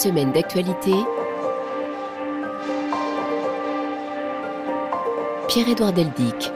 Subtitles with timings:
[0.00, 0.94] Semaine d'actualité.
[5.46, 6.50] Pierre-Édouard Deldic.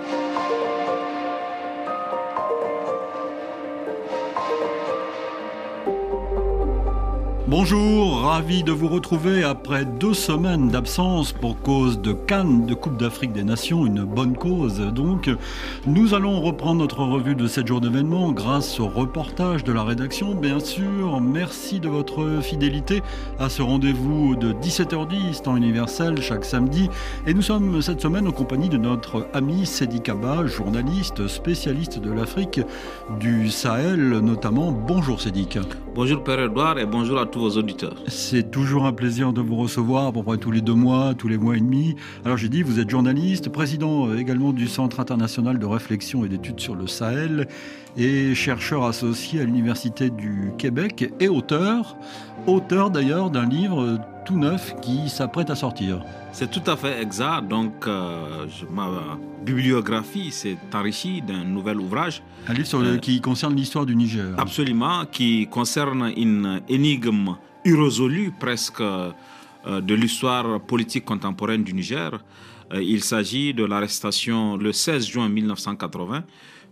[7.46, 12.96] Bonjour, ravi de vous retrouver après deux semaines d'absence pour cause de Cannes de Coupe
[12.96, 15.28] d'Afrique des Nations, une bonne cause donc.
[15.86, 20.34] Nous allons reprendre notre revue de 7 jours d'événements grâce au reportage de la rédaction,
[20.34, 21.20] bien sûr.
[21.20, 23.02] Merci de votre fidélité
[23.38, 26.88] à ce rendez-vous de 17h10 temps universel chaque samedi.
[27.26, 32.10] Et nous sommes cette semaine en compagnie de notre ami Sedi Kaba, journaliste spécialiste de
[32.10, 32.62] l'Afrique,
[33.20, 34.72] du Sahel notamment.
[34.72, 35.58] Bonjour Sédic.
[35.94, 37.94] Bonjour Père Edouard et bonjour à tous auditeurs.
[38.08, 41.28] C'est toujours un plaisir de vous recevoir, à peu près tous les deux mois, tous
[41.28, 41.96] les mois et demi.
[42.24, 46.28] Alors j'ai dit, vous êtes journaliste, président euh, également du Centre international de réflexion et
[46.28, 47.48] d'études sur le Sahel
[47.96, 51.96] et chercheur associé à l'Université du Québec et auteur,
[52.46, 56.00] auteur d'ailleurs d'un livre tout neuf qui s'apprête à sortir.
[56.32, 57.46] C'est tout à fait exact.
[57.48, 58.88] Donc, euh, ma
[59.44, 62.22] bibliographie s'est enrichie d'un nouvel ouvrage.
[62.48, 64.34] Un livre euh, qui concerne l'histoire du Niger.
[64.38, 69.12] Absolument, qui concerne une énigme irrésolue presque euh,
[69.66, 72.10] de l'histoire politique contemporaine du Niger.
[72.74, 76.24] il s'agit de l'arrestation le 16 juin 1980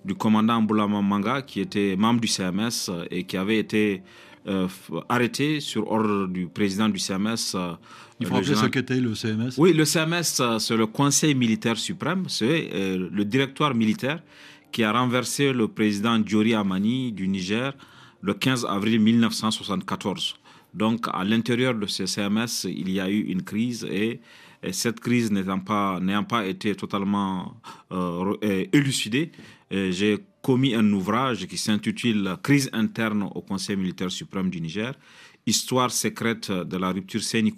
[0.05, 4.03] du commandant Boulama Manga, qui était membre du CMS et qui avait été
[4.49, 4.67] euh,
[5.09, 7.55] arrêté sur ordre du président du CMS.
[7.55, 7.75] Euh,
[8.19, 11.77] Il faut rappeler ce qu'était le CMS Oui, le CMS, euh, c'est le Conseil militaire
[11.79, 14.21] suprême, c'est le directoire militaire
[14.73, 17.73] qui a renversé le président Diori Amani du Niger
[18.21, 20.35] le 15 avril 1974.
[20.75, 24.21] Donc, à l'intérieur de ce CMS, il y a eu une crise et,
[24.71, 27.57] cette crise n'ayant pas, pas été totalement
[28.73, 29.33] élucidée,
[29.71, 34.95] j'ai commis un ouvrage qui s'intitule Crise interne au Conseil militaire suprême du Niger,
[35.45, 37.53] Histoire secrète de la rupture Seni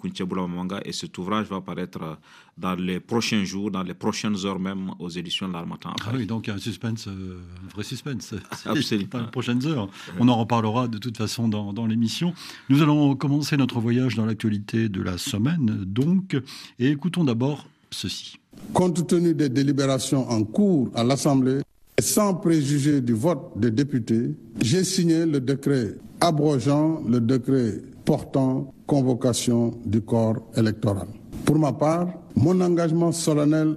[0.47, 0.81] Manga.
[0.85, 2.17] Et cet ouvrage va apparaître
[2.57, 5.93] dans les prochains jours, dans les prochaines heures même, aux éditions de l'Armatan.
[6.03, 8.33] Ah oui, donc un suspense, euh, un vrai suspense.
[8.65, 9.07] Absolument.
[9.11, 9.87] Dans les prochaines heures.
[10.19, 12.33] On en reparlera de toute façon dans, dans l'émission.
[12.69, 16.35] Nous allons commencer notre voyage dans l'actualité de la semaine, donc,
[16.79, 18.37] et écoutons d'abord ceci.
[18.73, 21.61] Compte tenu des délibérations en cours à l'Assemblée,
[21.99, 29.73] sans préjuger du vote des députés, j'ai signé le décret abrogeant le décret portant convocation
[29.85, 31.07] du corps électoral.
[31.45, 33.75] Pour ma part, mon engagement solennel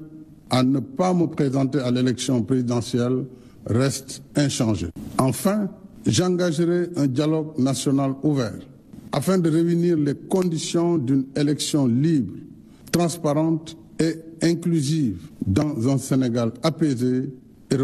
[0.51, 3.25] à ne pas me présenter à l'élection présidentielle
[3.67, 4.89] reste inchangé.
[5.19, 5.69] Enfin,
[6.07, 8.59] j'engagerai un dialogue national ouvert
[9.13, 12.35] afin de réunir les conditions d'une élection libre,
[12.93, 17.31] transparente et inclusive dans un Sénégal apaisé
[17.71, 17.77] et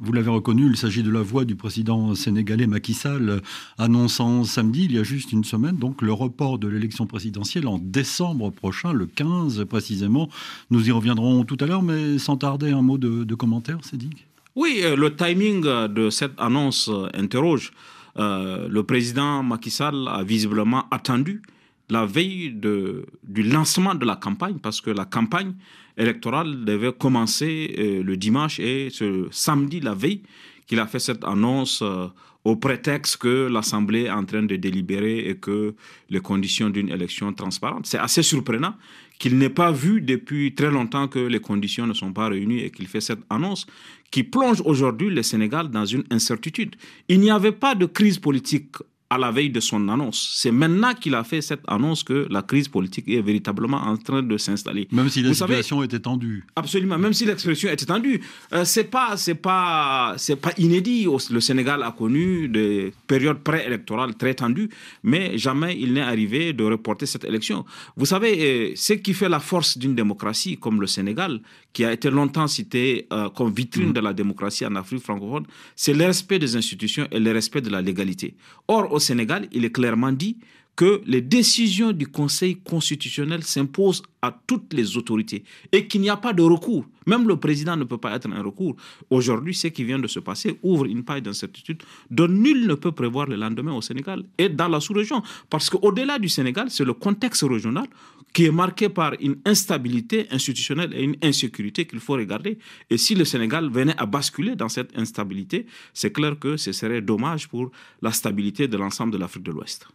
[0.00, 3.42] Vous l'avez reconnu, il s'agit de la voix du président sénégalais Macky Sall
[3.76, 7.78] annonçant samedi, il y a juste une semaine, donc le report de l'élection présidentielle en
[7.78, 10.28] décembre prochain, le 15 précisément.
[10.70, 14.10] Nous y reviendrons tout à l'heure, mais sans tarder, un mot de, commentaire, dit
[14.54, 17.72] Oui, euh, le timing de cette annonce euh, interroge.
[18.16, 21.42] Euh, le président Macky Sall a visiblement attendu
[21.88, 25.54] la veille de, du lancement de la campagne, parce que la campagne
[26.00, 30.22] électorale devait commencer euh, le dimanche et ce samedi, la veille,
[30.66, 32.06] qu'il a fait cette annonce euh,
[32.44, 35.74] au prétexte que l'Assemblée est en train de délibérer et que
[36.08, 37.86] les conditions d'une élection transparente.
[37.86, 38.74] C'est assez surprenant
[39.18, 42.70] qu'il n'ait pas vu depuis très longtemps que les conditions ne sont pas réunies et
[42.70, 43.66] qu'il fait cette annonce
[44.10, 46.76] qui plonge aujourd'hui le Sénégal dans une incertitude.
[47.08, 48.76] Il n'y avait pas de crise politique
[49.12, 50.30] à la veille de son annonce.
[50.36, 54.22] C'est maintenant qu'il a fait cette annonce que la crise politique est véritablement en train
[54.22, 54.86] de s'installer.
[54.92, 56.46] Même si la situation était tendue.
[56.54, 58.20] Absolument, même si l'expression était tendue.
[58.52, 61.08] Euh, c'est pas, c'est pas, c'est pas inédit.
[61.30, 64.68] Le Sénégal a connu des périodes préélectorales très tendues,
[65.02, 67.64] mais jamais il n'est arrivé de reporter cette élection.
[67.96, 71.40] Vous savez, euh, ce qui fait la force d'une démocratie comme le Sénégal,
[71.72, 73.92] qui a été longtemps cité euh, comme vitrine mm.
[73.92, 77.70] de la démocratie en Afrique francophone, c'est le respect des institutions et le respect de
[77.70, 78.34] la légalité.
[78.68, 80.38] Or, au Sénégal, il est clairement dit
[80.76, 86.16] que les décisions du Conseil constitutionnel s'imposent à toutes les autorités et qu'il n'y a
[86.16, 86.86] pas de recours.
[87.06, 88.76] Même le président ne peut pas être un recours.
[89.08, 92.92] Aujourd'hui, ce qui vient de se passer ouvre une paille d'incertitude dont nul ne peut
[92.92, 95.22] prévoir le lendemain au Sénégal et dans la sous-région.
[95.48, 97.86] Parce qu'au-delà du Sénégal, c'est le contexte régional
[98.32, 102.58] qui est marqué par une instabilité institutionnelle et une insécurité qu'il faut regarder.
[102.88, 107.00] Et si le Sénégal venait à basculer dans cette instabilité, c'est clair que ce serait
[107.02, 107.70] dommage pour
[108.02, 109.86] la stabilité de l'ensemble de l'Afrique de l'Ouest.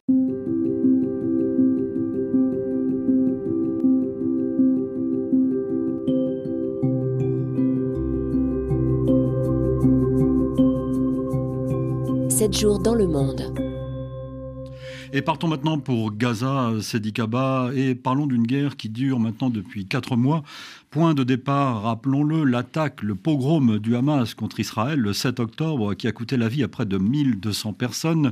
[12.54, 13.54] Jours dans le monde.
[15.14, 20.16] Et partons maintenant pour Gaza, Sedikaba, et parlons d'une guerre qui dure maintenant depuis quatre
[20.16, 20.44] mois
[20.96, 26.08] Point de départ, rappelons-le, l'attaque, le pogrom du Hamas contre Israël le 7 octobre qui
[26.08, 28.32] a coûté la vie à près de 1200 personnes.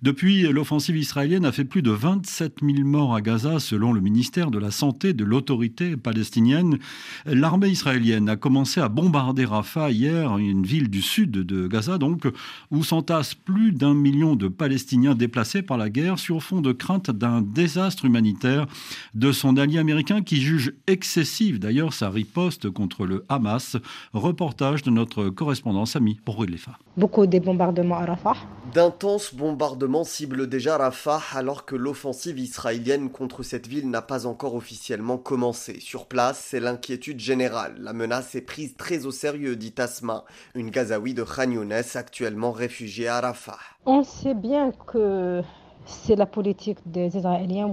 [0.00, 4.52] Depuis, l'offensive israélienne a fait plus de 27 000 morts à Gaza selon le ministère
[4.52, 6.78] de la Santé de l'autorité palestinienne.
[7.26, 12.28] L'armée israélienne a commencé à bombarder Rafah hier, une ville du sud de Gaza donc,
[12.70, 17.10] où s'entassent plus d'un million de Palestiniens déplacés par la guerre sur fond de crainte
[17.10, 18.68] d'un désastre humanitaire
[19.14, 23.76] de son allié américain qui juge excessive d'ailleurs riposte contre le Hamas.
[24.12, 26.72] Reportage de notre correspondance amie pour Lefa.
[26.96, 28.36] Beaucoup de bombardements à Rafah.
[28.72, 34.54] D'intenses bombardements ciblent déjà Rafah alors que l'offensive israélienne contre cette ville n'a pas encore
[34.54, 35.80] officiellement commencé.
[35.80, 37.76] Sur place, c'est l'inquiétude générale.
[37.78, 40.24] La menace est prise très au sérieux, dit Asma,
[40.54, 43.58] une Gazaoui de Khan Younes actuellement réfugiée à Rafah.
[43.86, 45.42] On sait bien que
[45.86, 47.68] c'est la politique des Israéliens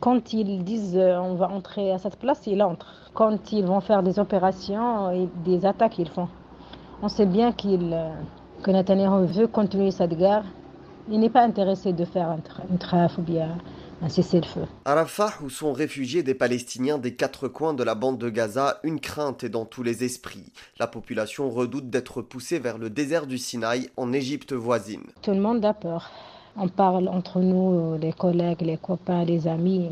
[0.00, 2.94] quand ils disent euh, on va entrer à cette place, ils entrent.
[3.14, 6.28] Quand ils vont faire des opérations et des attaques, ils font.
[7.02, 8.10] On sait bien qu'il, euh,
[8.62, 10.44] que Netanyahu veut continuer cette guerre.
[11.08, 12.36] Il n'est pas intéressé de faire
[12.70, 13.58] une trêve ou bien
[14.02, 14.62] un cessez-le-feu.
[14.84, 18.78] À Rafah, où sont réfugiés des Palestiniens des quatre coins de la bande de Gaza,
[18.82, 20.52] une crainte est dans tous les esprits.
[20.78, 25.04] La population redoute d'être poussée vers le désert du Sinaï, en Égypte voisine.
[25.22, 26.10] Tout le monde a peur.
[26.56, 29.90] On parle entre nous, les collègues, les copains, les amis,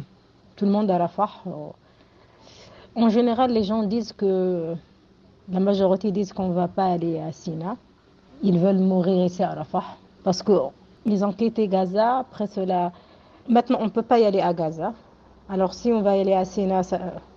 [0.56, 1.30] tout le monde à Rafah.
[2.94, 4.74] En général, les gens disent que,
[5.50, 7.76] la majorité disent qu'on ne va pas aller à Sina.
[8.42, 9.84] Ils veulent mourir ici à Rafah.
[10.24, 12.18] Parce qu'ils ont quitté Gaza.
[12.18, 12.92] Après cela,
[13.48, 14.92] maintenant, on ne peut pas y aller à Gaza.
[15.50, 16.82] Alors si on va aller à Sina,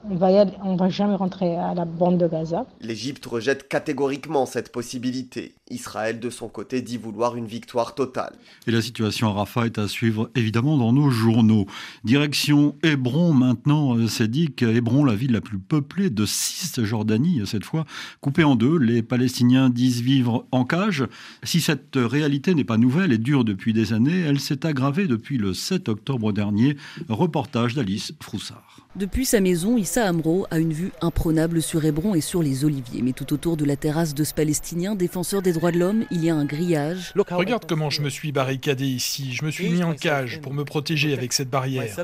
[0.09, 0.17] on
[0.63, 2.65] on va jamais rentrer à la bande de Gaza.
[2.81, 5.55] L'Égypte rejette catégoriquement cette possibilité.
[5.71, 8.33] Israël, de son côté, dit vouloir une victoire totale.
[8.67, 11.65] Et la situation à Rafah est à suivre évidemment dans nos journaux.
[12.03, 17.65] Direction Hébron maintenant, euh, c'est dit qu'Hébron, la ville la plus peuplée de Cisjordanie, cette
[17.65, 17.85] fois,
[18.19, 18.77] coupée en deux.
[18.77, 21.05] Les Palestiniens disent vivre en cage.
[21.43, 25.37] Si cette réalité n'est pas nouvelle et dure depuis des années, elle s'est aggravée depuis
[25.37, 26.77] le 7 octobre dernier.
[27.09, 28.71] Reportage d'Alice Froussard.
[28.97, 33.01] Depuis sa maison, Issa Amro a une vue imprenable sur Hébron et sur les oliviers.
[33.01, 36.25] Mais tout autour de la terrasse de ce Palestinien, défenseur des droits de l'homme, il
[36.25, 37.13] y a un grillage.
[37.29, 39.33] Regarde comment je me suis barricadé ici.
[39.33, 41.95] Je me suis mis en cage pour me protéger avec cette barrière.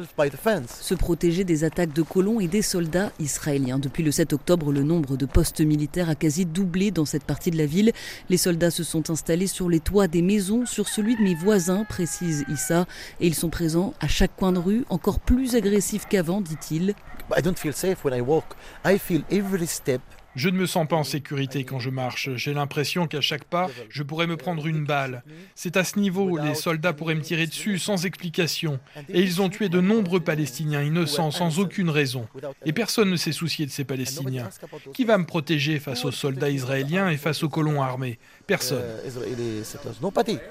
[0.80, 3.80] Se protéger des attaques de colons et des soldats israéliens.
[3.80, 7.50] Depuis le 7 octobre, le nombre de postes militaires a quasi doublé dans cette partie
[7.50, 7.92] de la ville.
[8.30, 11.86] Les soldats se sont installés sur les toits des maisons, sur celui de mes voisins,
[11.86, 12.86] précise Issa.
[13.22, 16.94] Et ils sont présents à chaque coin de rue, encore plus agressifs qu'avant, dit-il.
[17.36, 18.56] I don't feel safe when I walk.
[18.86, 20.02] I feel every step
[20.38, 22.30] je ne me sens pas en sécurité quand je marche.
[22.36, 25.24] J'ai l'impression qu'à chaque pas, je pourrais me prendre une balle.
[25.56, 28.80] C'est à ce niveau, les soldats pourraient me tirer dessus sans explication.
[29.10, 32.28] Et ils ont tué de nombreux Palestiniens innocents sans aucune raison.
[32.66, 34.50] Et personne ne s'est soucié de ces Palestiniens.
[34.94, 38.20] Qui va me protéger face aux soldats israéliens et face aux colons armés?
[38.48, 38.84] Personne.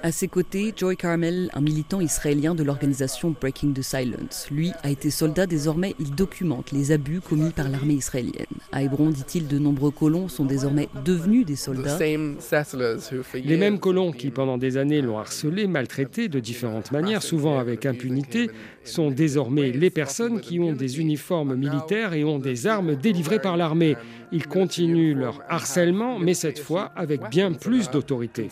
[0.03, 4.47] À ses côtés, Joy Carmel, un militant israélien de l'organisation Breaking the Silence.
[4.51, 8.45] Lui a été soldat, désormais il documente les abus commis par l'armée israélienne.
[8.71, 11.97] À Hébron, dit-il, de nombreux nombreux colons sont désormais devenus des soldats.
[11.99, 17.85] Les mêmes colons qui, pendant des années, l'ont harcelé, maltraité de différentes manières, souvent avec
[17.85, 18.49] impunité,
[18.87, 23.57] sont désormais les personnes qui ont des uniformes militaires et ont des armes délivrées par
[23.57, 23.95] l'armée.
[24.31, 28.49] Ils continuent leur harcèlement, mais cette fois avec bien plus d'autorité.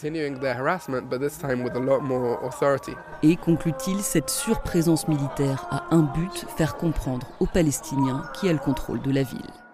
[3.24, 8.60] Et conclut-il, cette surprésence militaire a un but, faire comprendre aux Palestiniens qui a le
[8.60, 9.65] contrôle de la ville.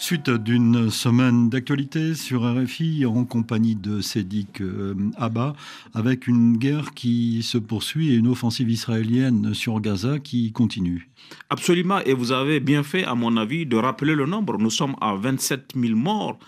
[0.00, 5.52] Suite d'une semaine d'actualité sur RFI en compagnie de Sédic euh, Abba,
[5.92, 11.10] avec une guerre qui se poursuit et une offensive israélienne sur Gaza qui continue.
[11.50, 14.56] Absolument, et vous avez bien fait, à mon avis, de rappeler le nombre.
[14.56, 16.38] Nous sommes à 27 000 morts.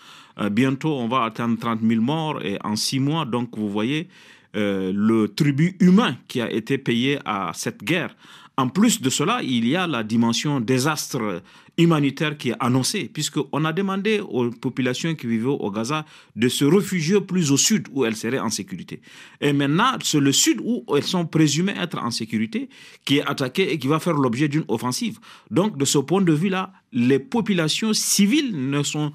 [0.41, 4.09] Euh, bientôt, on va atteindre 30 000 morts et en six mois, donc vous voyez
[4.57, 8.17] euh, le tribut humain qui a été payé à cette guerre.
[8.59, 11.43] En plus de cela, il y a la dimension désastre
[11.79, 16.05] humanitaire qui est annoncée, puisqu'on a demandé aux populations qui vivaient au Gaza
[16.37, 19.01] de se réfugier plus au sud où elles seraient en sécurité.
[19.41, 22.69] Et maintenant, c'est le sud où elles sont présumées être en sécurité
[23.07, 25.19] qui est attaqué et qui va faire l'objet d'une offensive.
[25.51, 29.13] Donc, de ce point de vue-là, les populations civiles ne sont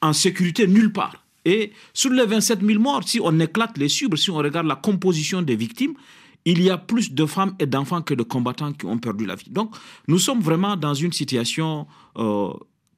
[0.00, 1.24] en sécurité nulle part.
[1.44, 4.76] Et sur les 27 000 morts, si on éclate les subres, si on regarde la
[4.76, 5.94] composition des victimes,
[6.46, 9.34] il y a plus de femmes et d'enfants que de combattants qui ont perdu la
[9.34, 9.50] vie.
[9.50, 9.74] Donc,
[10.06, 11.86] nous sommes vraiment dans une situation,
[12.16, 12.52] euh,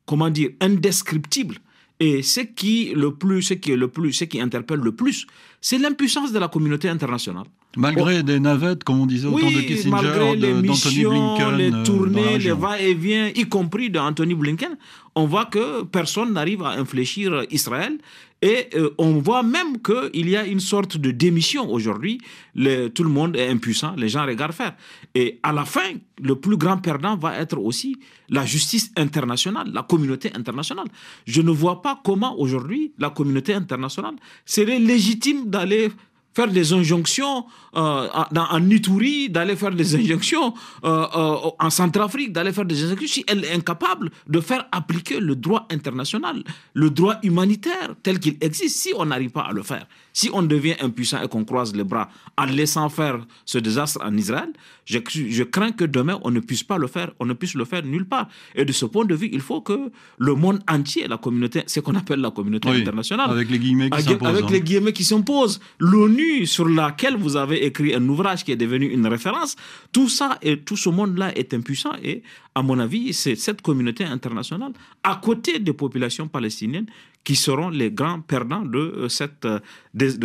[0.07, 1.57] comment dire, indescriptible.
[1.99, 5.27] Et ce qui, le plus, ce qui le plus, ce qui interpelle le plus,
[5.61, 7.47] c'est l'impuissance de la communauté internationale.
[7.77, 11.85] Malgré des navettes, comme on disait autour de Kissinger, malgré les missions, Blinken, les euh,
[11.85, 14.77] tournées, les va-et-vient, y compris d'Anthony Blinken,
[15.15, 17.99] on voit que personne n'arrive à infléchir Israël.
[18.41, 22.21] Et euh, on voit même qu'il y a une sorte de démission aujourd'hui.
[22.55, 24.75] Tout le monde est impuissant, les gens regardent faire.
[25.15, 27.97] Et à la fin, le plus grand perdant va être aussi
[28.29, 30.87] la justice internationale, la communauté internationale.
[31.27, 34.15] Je ne vois pas comment aujourd'hui la communauté internationale
[34.47, 35.91] serait légitime d'aller
[36.35, 40.55] faire des injonctions euh, en Ituri, d'aller faire des injonctions
[40.85, 45.21] euh, euh, en Centrafrique, d'aller faire des injonctions, si elle est incapable de faire appliquer
[45.21, 46.43] le droit international,
[46.75, 49.87] le droit humanitaire tel qu'il existe, si on n'arrive pas à le faire,
[50.19, 54.17] si on devient impuissant et qu'on croise les bras en laissant faire ce désastre en
[54.17, 54.51] Israël,
[54.85, 57.65] je, je, crains que demain on ne puisse pas le faire, on ne puisse le
[57.65, 58.29] faire nulle part.
[58.57, 61.79] Et de ce point de vue, il faut que le monde entier, la communauté, ce
[61.79, 64.61] qu'on appelle la communauté internationale, avec les guillemets qui s'imposent, avec les hein.
[64.61, 69.07] guillemets qui s'imposent, l'ONU sur laquelle vous avez écrit un ouvrage qui est devenu une
[69.07, 69.55] référence,
[69.93, 71.93] tout ça et tout ce monde-là est impuissant.
[72.03, 72.25] Et
[72.59, 74.73] à mon avis, c'est cette communauté internationale,
[75.05, 76.87] à côté des populations palestiniennes,
[77.23, 79.61] qui seront les grands perdants de, euh, cette, euh,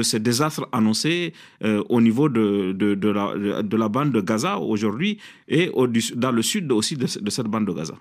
[0.02, 2.74] ce désastre annoncé euh, au niveau de,
[3.12, 5.70] la, de la bande de Gaza aujourd'hui et
[6.16, 7.96] dans le sud aussi de cette bande de Gaza.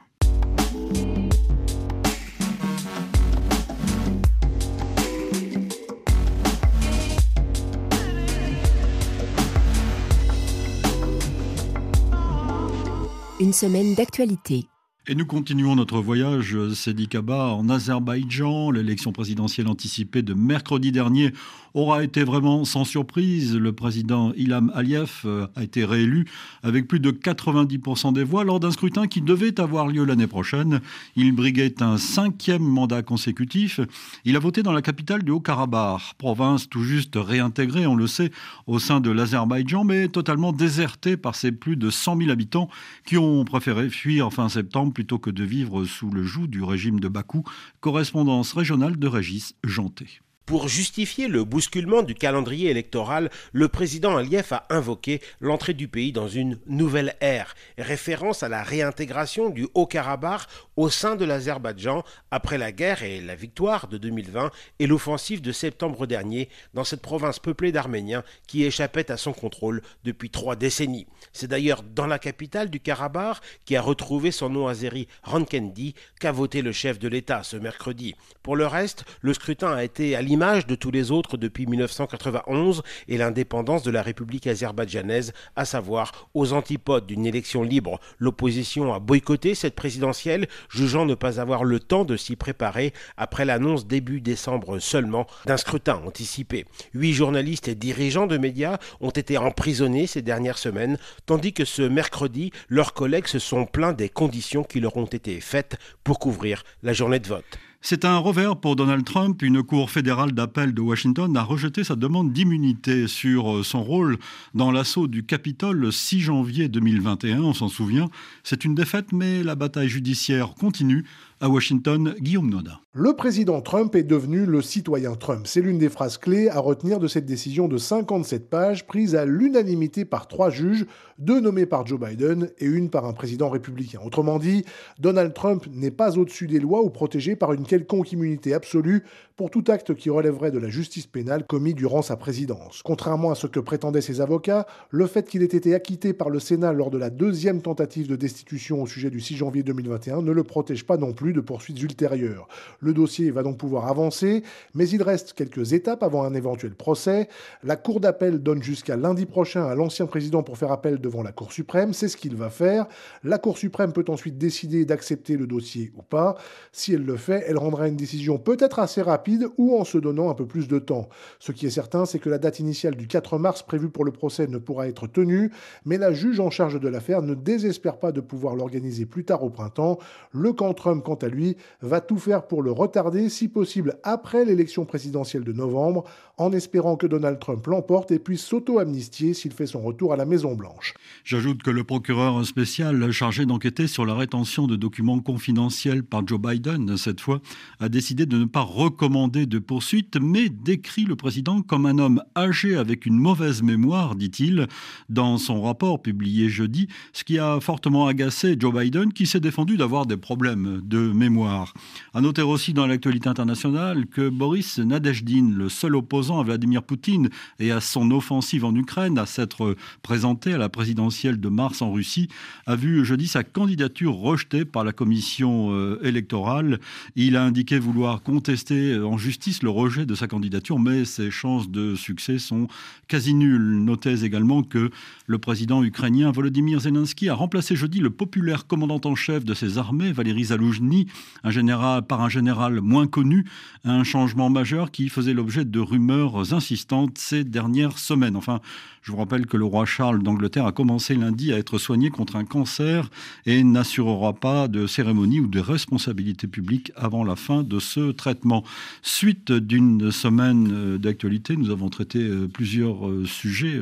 [13.43, 14.69] Une semaine d'actualité.
[15.09, 18.71] Et nous continuons notre voyage, Sedi Kaba, en Azerbaïdjan.
[18.71, 21.33] L'élection présidentielle anticipée de mercredi dernier
[21.75, 23.57] aura été vraiment sans surprise.
[23.57, 26.27] Le président Ilham Aliyev euh, a été réélu
[26.63, 30.81] avec plus de 90% des voix lors d'un scrutin qui devait avoir lieu l'année prochaine.
[31.17, 33.81] Il briguait un cinquième mandat consécutif.
[34.25, 38.31] Il a voté dans la capitale du Haut-Karabakh, province tout juste réintégrée, on le sait,
[38.67, 42.69] au sein de l'Azerbaïdjan, mais totalement désertée par ses plus de 100 000 habitants
[43.05, 47.01] qui ont préféré fuir fin septembre plutôt que de vivre sous le joug du régime
[47.01, 47.45] de Bakou.
[47.81, 50.21] Correspondance régionale de Régis Janté.
[50.47, 56.13] Pour justifier le bousculement du calendrier électoral, le président Aliyev a invoqué l'entrée du pays
[56.13, 60.43] dans une nouvelle ère, référence à la réintégration du Haut-Karabakh
[60.77, 65.53] au sein de l'Azerbaïdjan après la guerre et la victoire de 2020 et l'offensive de
[65.53, 71.07] septembre dernier dans cette province peuplée d'Arméniens qui échappait à son contrôle depuis trois décennies.
[71.33, 76.33] C'est d'ailleurs dans la capitale du Karabakh, qui a retrouvé son nom azéri Rankendi, qu'a
[76.33, 78.15] voté le chef de l'État ce mercredi.
[78.43, 82.83] Pour le reste, le scrutin a été à l'image de tous les autres depuis 1991
[83.07, 88.01] et l'indépendance de la République azerbaïdjanaise, à savoir aux antipodes d'une élection libre.
[88.19, 93.45] L'opposition a boycotté cette présidentielle, jugeant ne pas avoir le temps de s'y préparer après
[93.45, 96.65] l'annonce début décembre seulement d'un scrutin anticipé.
[96.95, 100.97] Huit journalistes et dirigeants de médias ont été emprisonnés ces dernières semaines,
[101.27, 105.43] tandis que ce mercredi, leurs collègues se sont plaints des conditions qui leur ont été
[105.43, 107.59] faites pour couvrir la journée de vote.
[107.85, 109.43] C'est un revers pour Donald Trump.
[109.43, 114.19] Une cour fédérale d'appel de Washington a rejeté sa demande d'immunité sur euh, son rôle
[114.55, 117.41] dans l'assaut du Capitole le 6 janvier 2021.
[117.41, 118.09] On s'en souvient.
[118.45, 121.05] C'est une défaite, mais la bataille judiciaire continue.
[121.45, 122.79] À Washington, Guillaume Noda.
[122.95, 125.47] Le président Trump est devenu le citoyen Trump.
[125.47, 129.25] C'est l'une des phrases clés à retenir de cette décision de 57 pages prise à
[129.25, 130.87] l'unanimité par trois juges,
[131.19, 133.99] deux nommés par Joe Biden et une par un président républicain.
[134.05, 134.65] Autrement dit,
[135.01, 139.03] Donald Trump n'est pas au-dessus des lois ou protégé par une quelconque immunité absolue
[139.37, 142.83] pour tout acte qui relèverait de la justice pénale commis durant sa présidence.
[142.85, 146.39] Contrairement à ce que prétendaient ses avocats, le fait qu'il ait été acquitté par le
[146.39, 150.31] Sénat lors de la deuxième tentative de destitution au sujet du 6 janvier 2021 ne
[150.31, 152.49] le protège pas non plus de poursuites ultérieures.
[152.81, 154.43] Le dossier va donc pouvoir avancer,
[154.75, 157.29] mais il reste quelques étapes avant un éventuel procès.
[157.63, 161.33] La Cour d'appel donne jusqu'à lundi prochain à l'ancien président pour faire appel devant la
[161.33, 162.87] Cour suprême, c'est ce qu'il va faire.
[163.25, 166.37] La Cour suprême peut ensuite décider d'accepter le dossier ou pas.
[166.73, 170.31] Si elle le fait, elle rendra une décision peut-être assez rapide ou en se donnant
[170.31, 171.09] un peu plus de temps.
[171.39, 174.13] Ce qui est certain, c'est que la date initiale du 4 mars prévue pour le
[174.13, 175.51] procès ne pourra être tenue,
[175.85, 179.43] mais la juge en charge de l'affaire ne désespère pas de pouvoir l'organiser plus tard
[179.43, 179.99] au printemps.
[180.33, 184.45] Le camp Trump, quant à lui, va tout faire pour le retarder, si possible après
[184.45, 186.05] l'élection présidentielle de novembre,
[186.43, 190.25] en espérant que Donald Trump l'emporte et puisse s'auto-amnistier s'il fait son retour à la
[190.25, 190.95] Maison-Blanche.
[191.25, 196.41] J'ajoute que le procureur spécial chargé d'enquêter sur la rétention de documents confidentiels par Joe
[196.41, 197.41] Biden, cette fois,
[197.81, 202.23] a décidé de ne pas recommander de poursuite, mais décrit le président comme un homme
[202.37, 204.67] âgé avec une mauvaise mémoire, dit-il,
[205.09, 209.77] dans son rapport publié jeudi, ce qui a fortement agacé Joe Biden, qui s'est défendu
[209.77, 211.75] d'avoir des problèmes de mémoire.
[212.15, 217.71] À noter aussi dans l'actualité internationale que Boris le seul opposant à Vladimir Poutine et
[217.71, 222.29] à son offensive en Ukraine, à s'être présenté à la présidentielle de mars en Russie,
[222.67, 226.81] a vu jeudi sa candidature rejetée par la commission euh, électorale.
[227.17, 231.71] Il a indiqué vouloir contester en justice le rejet de sa candidature, mais ses chances
[231.71, 232.69] de succès sont
[233.09, 233.85] quasi nulles.
[233.85, 234.91] Notez également que
[235.27, 239.79] le président ukrainien Volodymyr Zelensky a remplacé jeudi le populaire commandant en chef de ses
[239.79, 241.07] armées, Valéry Zaloujny,
[241.45, 243.45] un général, par un général moins connu,
[243.85, 246.12] un changement majeur qui faisait l'objet de rumeurs
[246.53, 248.37] insistantes ces dernières semaines.
[248.37, 248.61] Enfin,
[249.03, 252.37] je vous rappelle que le roi Charles d'Angleterre a commencé lundi à être soigné contre
[252.37, 253.11] un cancer
[253.47, 258.63] et n'assurera pas de cérémonie ou de responsabilité publique avant la fin de ce traitement.
[259.03, 263.81] Suite d'une semaine euh, d'actualité, nous avons traité euh, plusieurs euh, sujets,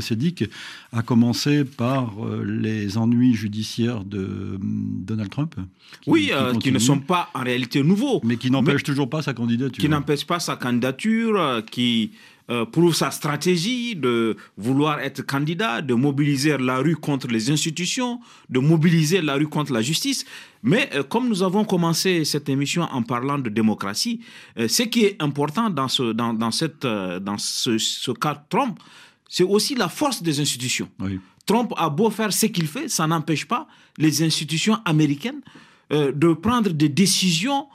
[0.00, 0.44] Cédic,
[0.92, 2.12] à commencer par
[2.44, 5.54] les ennuis judiciaires de Donald Trump.
[6.06, 8.20] oui, qui, ne sont pas en réalité nouveaux.
[8.24, 9.80] Mais qui n'empêchent toujours pas sa candidature.
[9.80, 12.12] Qui n'empêchent pas sa candidature, qui
[12.50, 18.20] euh, prouve sa stratégie de vouloir être candidat, de mobiliser la rue contre les institutions,
[18.50, 20.24] de mobiliser la rue contre la justice.
[20.62, 24.20] Mais euh, comme nous avons commencé cette émission en parlant de démocratie,
[24.58, 28.78] euh, ce qui est important dans ce, dans, dans cette, dans ce, ce cas Trump,
[29.28, 30.88] c'est aussi la force des institutions.
[31.46, 33.66] Trump a beau faire ce qu'il fait, ça n'empêche pas
[33.98, 35.40] les institutions américaines
[35.90, 37.66] de prendre des décisions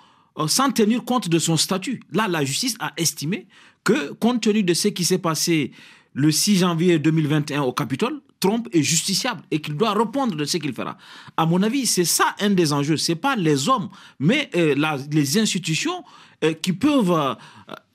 [0.45, 2.01] sans tenir compte de son statut.
[2.11, 3.47] Là, la justice a estimé
[3.83, 5.71] que, compte tenu de ce qui s'est passé
[6.13, 10.57] le 6 janvier 2021 au Capitole, Trump est justiciable et qu'il doit répondre de ce
[10.57, 10.97] qu'il fera.
[11.37, 12.97] À mon avis, c'est ça un des enjeux.
[12.97, 13.89] C'est pas les hommes,
[14.19, 14.75] mais euh,
[15.11, 16.03] les institutions
[16.43, 17.11] euh, qui peuvent.
[17.11, 17.33] Euh,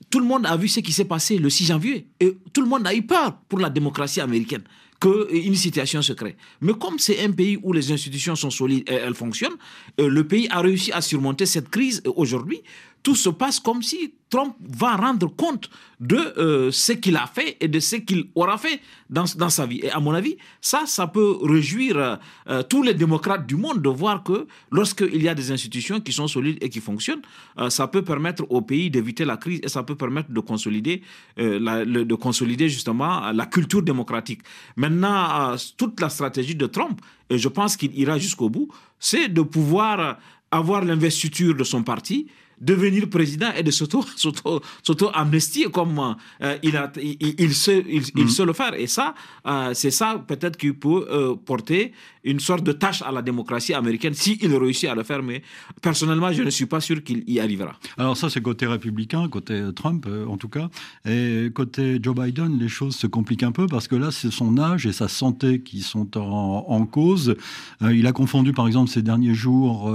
[0.09, 2.67] tout le monde a vu ce qui s'est passé le 6 janvier et tout le
[2.67, 4.61] monde a eu peur pour la démocratie américaine
[5.03, 6.37] qu'une situation se crée.
[6.61, 9.57] Mais comme c'est un pays où les institutions sont solides et elles fonctionnent,
[9.97, 12.61] le pays a réussi à surmonter cette crise aujourd'hui
[13.03, 17.57] tout se passe comme si Trump va rendre compte de euh, ce qu'il a fait
[17.59, 19.81] et de ce qu'il aura fait dans, dans, sa vie.
[19.83, 22.17] Et à mon avis, ça, ça peut réjouir
[22.49, 26.13] euh, tous les démocrates du monde de voir que lorsqu'il y a des institutions qui
[26.13, 27.21] sont solides et qui fonctionnent,
[27.59, 31.03] euh, ça peut permettre au pays d'éviter la crise et ça peut permettre de consolider,
[31.37, 34.41] de consolider justement la culture démocratique.
[34.77, 39.41] Maintenant, toute la stratégie de Trump, et je pense qu'il ira jusqu'au bout, c'est de
[39.41, 40.17] pouvoir
[40.53, 42.27] avoir l'investiture de son parti,
[42.59, 48.45] devenir président et de s'auto-amnestier comme euh, il, a, il, sait, il, mm.
[48.45, 48.73] le faire.
[48.75, 49.13] Et ça,
[49.45, 53.73] euh, c'est ça peut-être qui peut euh, porter une sorte de tâche à la démocratie
[53.73, 55.23] américaine s'il réussit à le faire.
[55.23, 55.41] Mais
[55.81, 57.73] personnellement, je ne suis pas sûr qu'il y arrivera.
[57.97, 60.69] Alors ça, c'est côté républicain, côté Trump en tout cas.
[61.05, 64.57] Et côté Joe Biden, les choses se compliquent un peu parce que là, c'est son
[64.57, 67.35] âge et sa santé qui sont en, en cause.
[67.81, 69.93] il a confondu, par exemple, ces derniers jours,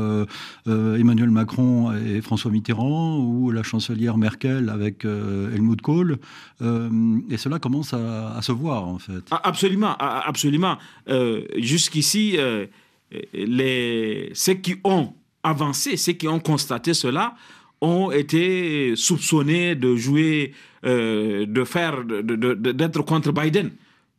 [0.67, 6.19] Emmanuel Macron et François Mitterrand ou la chancelière Merkel avec euh, Helmut Kohl.
[6.63, 9.23] Euh, et cela commence à, se voir, en fait.
[9.31, 10.23] Ah, absolument, ah,
[12.39, 12.67] Euh,
[13.11, 17.35] jusqu'ici, les, ceux qui ont avancé, ceux qui ont constaté cela,
[17.81, 20.53] ont été soupçonnés de jouer,
[20.83, 23.71] de faire, d'être contre Biden,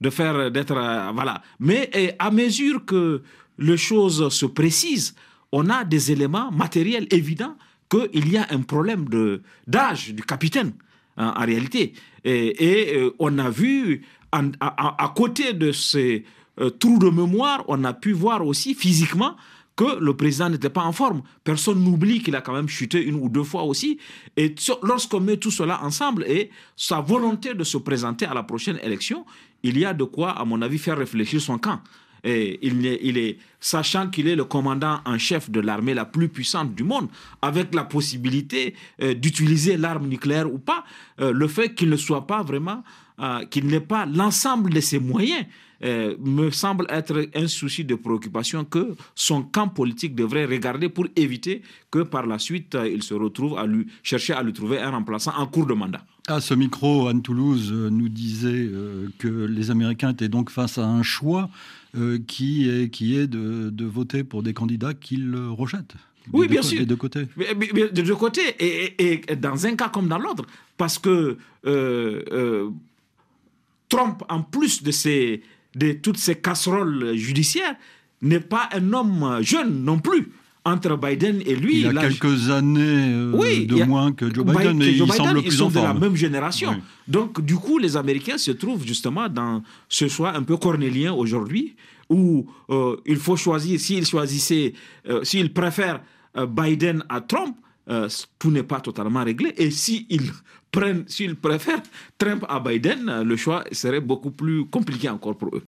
[0.02, 0.74] de faire, d'être,
[1.14, 1.44] voilà.
[1.60, 3.22] Mais à mesure que
[3.60, 5.14] les choses se précisent,
[5.52, 7.56] on a des éléments matériels évidents
[7.90, 9.06] qu'il y a un problème
[9.68, 10.74] d'âge du capitaine,
[11.18, 11.94] hein, en réalité.
[12.24, 16.24] Et, euh, on a vu, à, côté de ces
[16.60, 19.36] euh, trous de mémoire, on a pu voir aussi physiquement
[19.76, 21.22] que le président n'était pas en forme.
[21.46, 23.98] Personne n'oublie qu'il a quand même chuté une ou deux fois aussi.
[24.36, 28.78] Et lorsqu'on met tout cela ensemble et sa volonté de se présenter à la prochaine
[28.84, 29.26] élection,
[29.64, 31.80] il y a de quoi, à mon avis, faire réfléchir son camp.
[32.24, 36.76] Et il, est, sachant qu'il est le commandant en chef de l'armée la plus puissante
[36.76, 37.08] du monde,
[37.42, 40.84] avec la possibilité euh, d'utiliser l'arme nucléaire ou pas,
[41.22, 42.84] euh, le fait qu'il ne soit pas vraiment,
[43.20, 45.46] euh, qu'il n'ait pas l'ensemble de ses moyens,
[45.82, 51.62] me semble être un souci de préoccupation que son camp politique devrait regarder pour éviter
[51.90, 55.32] que par la suite il se retrouve à lui chercher à lui trouver un remplaçant
[55.38, 56.04] en cours de mandat.
[56.28, 58.70] À ce micro, Anne Toulouse nous disait
[59.20, 61.50] que les Américains étaient donc face à un choix
[61.98, 65.96] euh, qui est, qui est de, de, voter pour des candidats qu'ils rejettent.
[66.32, 66.80] Oui, bien sûr.
[66.80, 67.28] Des deux côtés.
[67.36, 70.46] Des deux côtés, et, et, dans un cas comme dans l'autre.
[70.78, 72.70] Parce que euh, euh,
[73.90, 75.42] Trump, en plus de, ces,
[75.76, 77.76] de toutes ces casseroles judiciaires,
[78.22, 80.30] n'est pas un homme jeune non plus
[80.66, 81.82] entre Biden et lui.
[81.82, 85.52] Il a quelques années euh, de moins que Joe Biden, mais il semble plus ils
[85.54, 86.82] sont de la même génération.
[87.08, 91.76] Donc, du coup, les Américains se trouvent justement dans ce choix un peu cornélien aujourd'hui,
[92.10, 94.74] où euh, il faut choisir, s'ils choisissaient,
[95.08, 96.02] euh, s'ils préfèrent
[96.48, 97.56] Biden à Trump,
[98.38, 99.52] tout n'est pas totalement réglé.
[99.58, 100.32] Et s'ils
[100.72, 101.82] prennent, s'ils préfèrent
[102.20, 105.64] Trump à Biden, le choix serait beaucoup plus compliqué encore pour eux.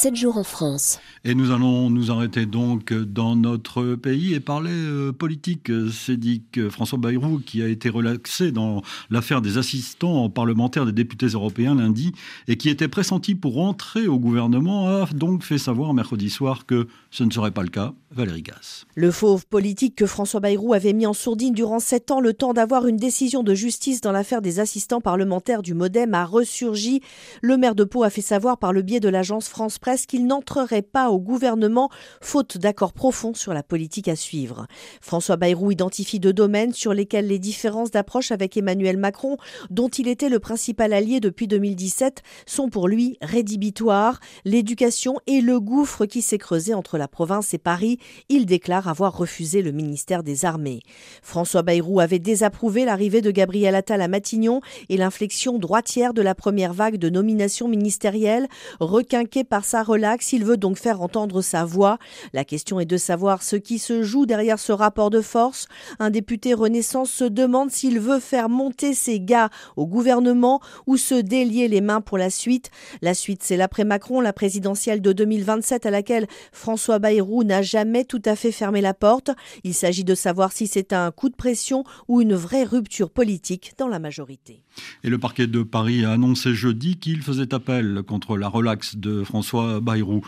[0.00, 1.00] Sept jours en France.
[1.24, 5.72] Et nous allons nous arrêter donc dans notre pays et parler euh, politique.
[5.92, 10.92] C'est dit que François Bayrou, qui a été relaxé dans l'affaire des assistants parlementaires des
[10.92, 12.12] députés européens lundi
[12.46, 16.86] et qui était pressenti pour entrer au gouvernement, a donc fait savoir mercredi soir que
[17.10, 17.92] ce ne serait pas le cas.
[18.12, 18.86] Valérie Gasse.
[18.94, 22.54] Le fauve politique que François Bayrou avait mis en sourdine durant sept ans, le temps
[22.54, 27.02] d'avoir une décision de justice dans l'affaire des assistants parlementaires du Modem, a ressurgi.
[27.42, 30.26] Le maire de Pau a fait savoir par le biais de l'agence France Presse qu'il
[30.26, 34.66] n'entrerait pas au gouvernement, faute d'accord profond sur la politique à suivre.
[35.00, 39.36] François Bayrou identifie deux domaines sur lesquels les différences d'approche avec Emmanuel Macron,
[39.70, 45.60] dont il était le principal allié depuis 2017, sont pour lui rédhibitoires, l'éducation et le
[45.60, 47.98] gouffre qui s'est creusé entre la province et Paris.
[48.28, 50.80] Il déclare avoir refusé le ministère des Armées.
[51.22, 56.34] François Bayrou avait désapprouvé l'arrivée de Gabriel Attal à Matignon et l'inflexion droitière de la
[56.34, 58.48] première vague de nominations ministérielles,
[58.80, 61.98] requinquée par sa relaxe, il veut donc faire entendre sa voix.
[62.32, 65.66] La question est de savoir ce qui se joue derrière ce rapport de force.
[65.98, 71.14] Un député Renaissance se demande s'il veut faire monter ses gars au gouvernement ou se
[71.14, 72.70] délier les mains pour la suite.
[73.02, 78.22] La suite, c'est l'après-Macron, la présidentielle de 2027 à laquelle François Bayrou n'a jamais tout
[78.24, 79.30] à fait fermé la porte.
[79.64, 83.74] Il s'agit de savoir si c'est un coup de pression ou une vraie rupture politique
[83.78, 84.62] dans la majorité.
[85.04, 89.24] Et le parquet de Paris a annoncé jeudi qu'il faisait appel contre la relaxe de
[89.24, 90.22] François Bayrou.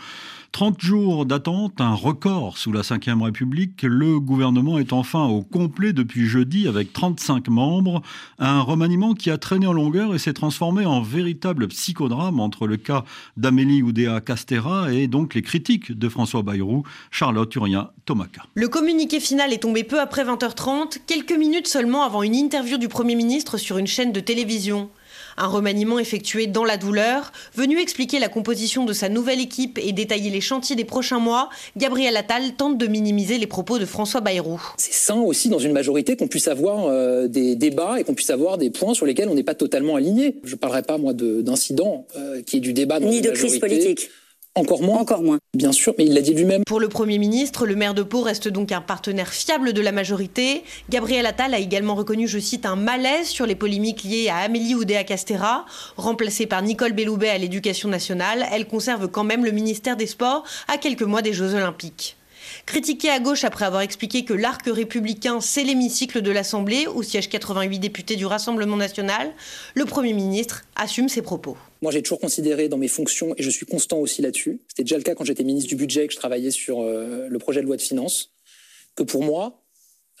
[0.51, 3.83] 30 jours d'attente, un record sous la Ve République.
[3.83, 8.01] Le gouvernement est enfin au complet depuis jeudi avec 35 membres.
[8.37, 12.75] Un remaniement qui a traîné en longueur et s'est transformé en véritable psychodrame entre le
[12.75, 13.05] cas
[13.37, 18.43] d'Amélie Oudéa Castera et donc les critiques de François Bayrou, Charlotte Urien, Tomaca.
[18.53, 22.89] Le communiqué final est tombé peu après 20h30, quelques minutes seulement avant une interview du
[22.89, 24.89] Premier ministre sur une chaîne de télévision.
[25.41, 27.31] Un remaniement effectué dans la douleur.
[27.55, 31.49] Venu expliquer la composition de sa nouvelle équipe et détailler les chantiers des prochains mois,
[31.77, 34.61] Gabriel Attal tente de minimiser les propos de François Bayrou.
[34.77, 38.29] C'est sain aussi dans une majorité qu'on puisse avoir euh, des débats et qu'on puisse
[38.29, 40.35] avoir des points sur lesquels on n'est pas totalement aligné.
[40.43, 43.57] Je ne parlerai pas moi d'incident euh, qui est du débat dans Ni de crise
[43.57, 44.11] politique.
[44.55, 45.39] Encore moins Encore moins.
[45.55, 46.65] Bien sûr, mais il l'a dit lui-même.
[46.65, 49.93] Pour le Premier ministre, le maire de Pau reste donc un partenaire fiable de la
[49.93, 50.63] majorité.
[50.89, 54.75] Gabriel Attal a également reconnu, je cite, un malaise sur les polémiques liées à Amélie
[54.75, 55.65] Oudéa-Castera.
[55.95, 60.43] Remplacée par Nicole Belloubet à l'éducation nationale, elle conserve quand même le ministère des Sports
[60.67, 62.17] à quelques mois des Jeux Olympiques.
[62.65, 67.29] Critiqué à gauche après avoir expliqué que l'arc républicain, c'est l'hémicycle de l'Assemblée, où siègent
[67.29, 69.31] 88 députés du Rassemblement national,
[69.73, 71.57] le Premier ministre assume ses propos.
[71.81, 74.97] Moi, j'ai toujours considéré dans mes fonctions, et je suis constant aussi là-dessus, c'était déjà
[74.97, 77.61] le cas quand j'étais ministre du Budget et que je travaillais sur euh, le projet
[77.61, 78.31] de loi de finances,
[78.95, 79.60] que pour moi,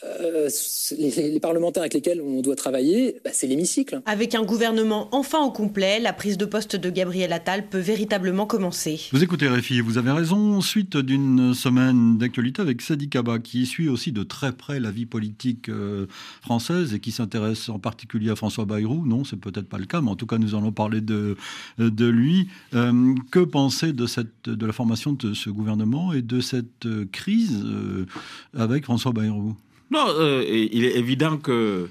[0.03, 0.49] euh,
[0.97, 4.01] les, les, parlementaires avec lesquels on doit travailler, bah, c'est l'hémicycle.
[4.05, 8.45] Avec un gouvernement enfin au complet, la prise de poste de Gabriel Attal peut véritablement
[8.45, 8.99] commencer.
[9.11, 10.61] Vous écoutez Réfi, vous avez raison.
[10.61, 15.05] Suite d'une semaine d'actualité avec Sadi Kaba, qui suit aussi de très près la vie
[15.05, 16.07] politique euh,
[16.41, 19.05] française et qui s'intéresse en particulier à François Bayrou.
[19.05, 21.37] Non, c'est peut-être pas le cas, mais en tout cas, nous allons parler de,
[21.77, 22.47] de lui.
[22.73, 27.63] Euh, que penser de, cette, de la formation de ce gouvernement et de cette crise
[27.63, 28.05] euh,
[28.57, 29.55] avec François Bayrou?
[29.91, 31.89] Non, euh, il est évident que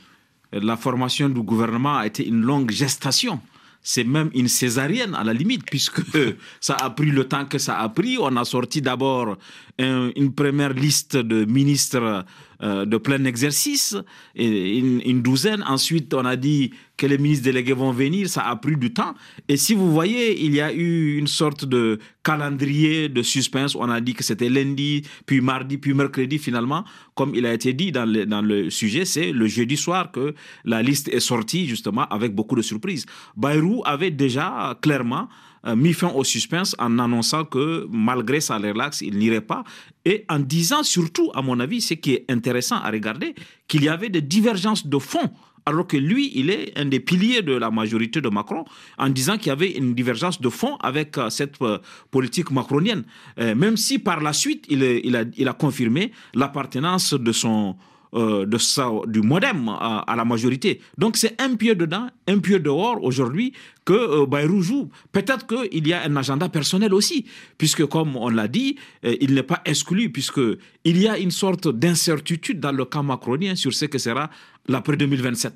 [0.53, 3.41] la formation du gouvernement a été une longue gestation.
[3.83, 6.03] C'est même une césarienne à la limite, puisque
[6.61, 8.19] ça a pris le temps que ça a pris.
[8.19, 9.37] On a sorti d'abord
[9.79, 12.25] un, une première liste de ministres
[12.63, 13.97] euh, de plein exercice,
[14.35, 15.63] et une, douzaine.
[15.67, 18.29] Ensuite, on a dit que les ministres délégués vont venir.
[18.29, 19.15] Ça a pris du temps.
[19.49, 23.75] Et si vous voyez, il y a eu une sorte de calendrier de suspense.
[23.75, 26.39] On a dit que c'était lundi, puis mardi, puis mercredi.
[26.39, 30.13] Finalement, comme il a été dit dans le, dans le sujet, c'est le jeudi soir
[30.13, 33.07] que la liste est sortie, justement, avec beaucoup de surprises.
[33.37, 35.29] Bayrou avait déjà clairement
[35.77, 39.65] mis fin au suspense en annonçant que malgré sa relax, il n'irait pas.
[40.05, 43.35] Et en disant surtout, à mon avis, ce qui est intéressant à regarder,
[43.69, 45.31] qu'il y avait des divergences de fond
[45.67, 48.65] alors que lui, il est un des piliers de la majorité de Macron,
[48.99, 51.79] en disant qu'il y avait une divergence de fond avec euh, cette euh,
[52.11, 53.05] politique macronienne.
[53.39, 57.77] Euh, même si par la suite, il a confirmé l'appartenance de son,
[58.13, 60.81] euh, de ça, du modem à, la majorité.
[60.99, 63.53] Donc c'est un pied dedans, un pied dehors aujourd'hui
[63.85, 64.91] que euh, Bayrou joue.
[65.13, 69.35] Peut-être qu'il y a un agenda personnel aussi, puisque comme on l'a dit, euh, il
[69.35, 73.85] n'est pas exclu, puisqu'il y a une sorte d'incertitude dans le camp macronien sur ce
[73.85, 74.29] que sera
[74.67, 75.55] l'après 2027.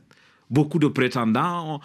[0.48, 1.80] beaucoup de prétendants,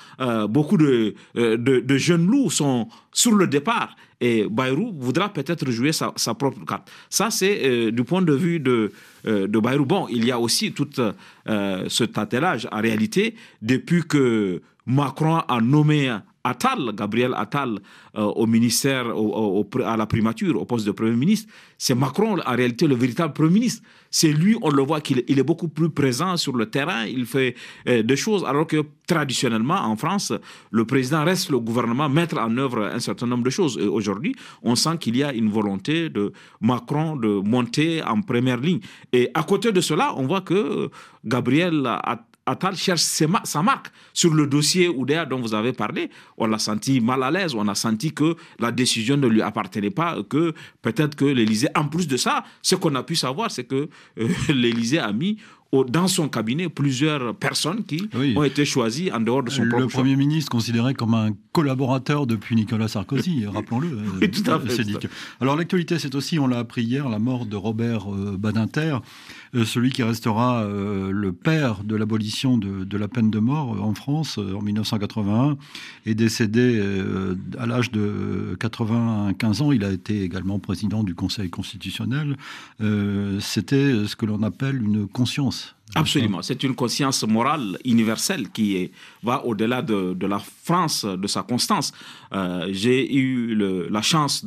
[0.50, 3.96] beaucoup de, de, de, jeunes loups sont sur le départ.
[4.22, 6.90] Et Bayrou voudra peut-être jouer sa, propre carte.
[7.10, 8.92] Ça, c'est euh, du point de vue de,
[9.26, 9.86] de Bayrou.
[9.86, 10.90] Bon, il y a aussi tout
[11.48, 12.68] ce tâtelage.
[12.72, 16.12] En réalité, depuis que Macron a nommé
[16.44, 17.80] Attal, Gabriel Attal,
[18.18, 19.06] euh, au ministère,
[19.86, 23.54] à la primature, au poste de Premier ministre, c'est Macron en réalité le véritable Premier
[23.54, 23.84] ministre.
[24.10, 27.56] C'est lui, on le voit qu'il est beaucoup plus présent sur le terrain, il fait
[27.88, 30.34] euh, des choses, alors que traditionnellement en France,
[30.72, 33.78] le président reste le gouvernement mettre en œuvre un certain nombre de choses.
[33.80, 38.58] Et aujourd'hui, on sent qu'il y a une volonté de Macron de monter en première
[38.58, 38.80] ligne.
[39.14, 40.90] Et à côté de cela, on voit que
[41.24, 46.10] Gabriel Attal Attal cherche sa marque sur le dossier Oudéa dont vous avez parlé.
[46.38, 49.92] On l'a senti mal à l'aise, on a senti que la décision ne lui appartenait
[49.92, 53.66] pas, que peut-être que l'Élysée, en plus de ça, ce qu'on a pu savoir, c'est
[53.66, 53.88] que
[54.20, 55.38] euh, l'Élysée a mis
[55.72, 60.16] dans son cabinet plusieurs personnes qui ont été choisies en dehors de son Le Premier
[60.16, 63.90] ministre considéré comme un collaborateur depuis Nicolas Sarkozy, rappelons-le.
[64.22, 65.10] oui, tout à fait.
[65.42, 68.98] Alors l'actualité, c'est aussi, on l'a appris hier, la mort de Robert euh, Badinter,
[69.56, 73.84] euh, celui qui restera euh, le père de l'abolition de, de, la peine de mort
[73.84, 75.58] en France en 1981,
[76.06, 76.82] est décédé
[77.58, 79.72] à l'âge de 95 ans.
[79.72, 82.38] Il a été également président du Conseil constitutionnel.
[83.40, 85.59] C'était ce que l'on appelle une conscience
[85.96, 86.42] Absolument.
[86.44, 88.92] C'est une conscience morale universelle qui est,
[89.24, 91.92] va au-delà de, de, la France, de sa constance.
[92.32, 94.46] Euh, j'ai eu le, la chance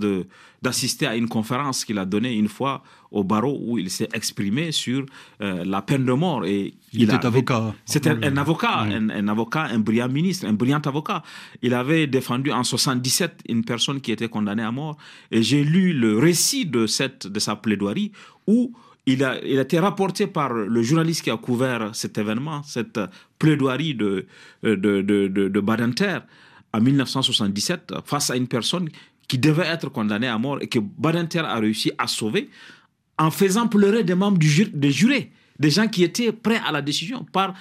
[0.62, 4.70] d'assister à une conférence qu'il a donnée une fois au barreau où il s'est exprimé
[4.70, 5.04] sur
[5.40, 6.44] euh, la peine de mort.
[6.46, 7.74] Et il, était avocat.
[7.84, 11.24] C'était un, avocat, un, un, avocat, un brillant ministre, un brillant avocat.
[11.60, 14.96] Il avait défendu en 77 une personne qui était condamnée à mort.
[15.32, 18.12] Et j'ai lu le récit de, cette, de sa plaidoirie
[18.46, 18.72] où
[19.06, 23.00] il a, été rapporté par le journaliste qui a couvert cet événement, cette
[23.38, 24.26] plaidoirie de,
[24.62, 26.18] de, de, de, de Badinter
[26.72, 28.88] en 1977 face à une personne
[29.28, 32.50] qui devait être condamnée à mort et que Badinter a réussi à sauver
[33.18, 35.32] en faisant pleurer des membres du, des jurés
[35.62, 37.54] des gens qui étaient prêts à la décision par,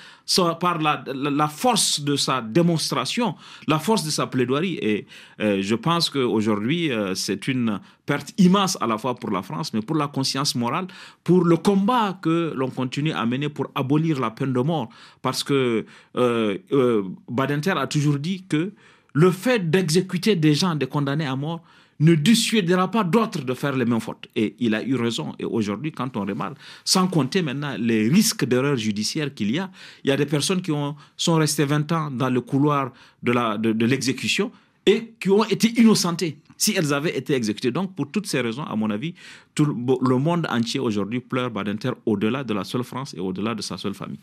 [0.60, 3.36] par la, la, force de sa démonstration,
[3.68, 4.80] la force de sa plaidoirie.
[4.82, 5.06] Et
[5.40, 9.72] euh, je pense qu'aujourd'hui, euh, c'est une perte immense à la fois pour la France,
[9.74, 10.88] mais pour la conscience morale,
[11.24, 14.90] pour le combat que l'on continue à mener pour abolir la peine de mort.
[15.22, 15.86] Parce que
[16.16, 18.74] euh, Badinter a toujours dit que
[19.14, 21.62] le fait d'exécuter des gens, des condamnés à mort,
[22.02, 24.28] ne dissuadera pas d'autres de faire les mêmes fautes.
[24.36, 25.34] Et il a eu raison.
[25.40, 29.70] Et aujourd'hui, quand on remarque, sans compter maintenant les risques d'erreur judiciaire qu'il y a,
[30.04, 33.86] il y a des personnes qui ont, sont restées 20 ans dans le couloir de
[33.86, 34.52] l'exécution
[34.86, 37.72] et qui ont été innocentées si elles avaient été exécutées.
[37.72, 39.16] Donc, pour toutes ces raisons, à mon avis,
[39.56, 43.64] tout le monde entier aujourd'hui pleure Badinter au-delà de la seule France et au-delà de
[43.64, 44.20] sa seule famille.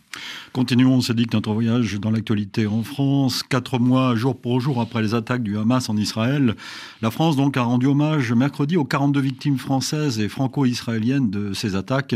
[0.52, 3.42] Continuons, que notre voyage dans l'actualité en France.
[3.42, 6.54] Quatre mois, jour pour jour, après les attaques du Hamas en Israël,
[7.02, 11.74] la France donc a rendu hommage mercredi aux 42 victimes françaises et franco-israéliennes de ces
[11.74, 12.14] attaques.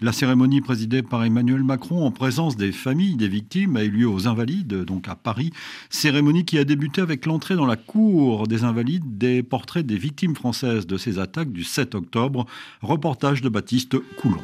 [0.00, 4.08] La cérémonie présidée par Emmanuel Macron en présence des familles des victimes a eu lieu
[4.08, 5.52] aux Invalides, donc à Paris.
[5.90, 10.34] Cérémonie qui a débuté avec l'entrée dans la cour des Invalides des portrait des victimes
[10.34, 12.46] françaises de ces attaques du 7 octobre.
[12.80, 14.40] Reportage de Baptiste Coulon.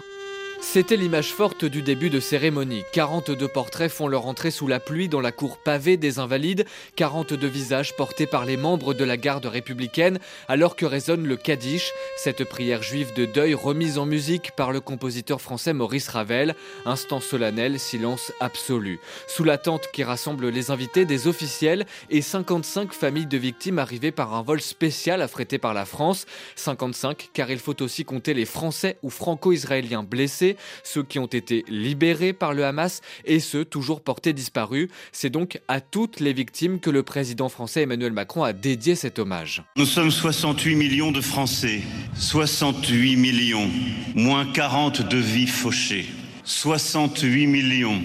[0.69, 2.83] C'était l'image forte du début de cérémonie.
[2.93, 7.47] 42 portraits font leur entrée sous la pluie dans la cour pavée des Invalides, 42
[7.47, 12.45] visages portés par les membres de la garde républicaine, alors que résonne le Kaddish, cette
[12.45, 16.55] prière juive de deuil remise en musique par le compositeur français Maurice Ravel.
[16.85, 18.99] Instant solennel, silence absolu.
[19.29, 24.13] Sous la tente qui rassemble les invités, des officiels et 55 familles de victimes arrivées
[24.13, 26.27] par un vol spécial affrété par la France.
[26.57, 31.65] 55 car il faut aussi compter les Français ou Franco-Israéliens blessés ceux qui ont été
[31.69, 34.89] libérés par le Hamas et ceux toujours portés disparus.
[35.13, 39.19] C'est donc à toutes les victimes que le président français Emmanuel Macron a dédié cet
[39.19, 39.63] hommage.
[39.77, 41.83] Nous sommes 68 millions de Français,
[42.15, 43.71] 68 millions,
[44.15, 46.07] moins 40 de vies fauchées,
[46.45, 48.01] 68 millions,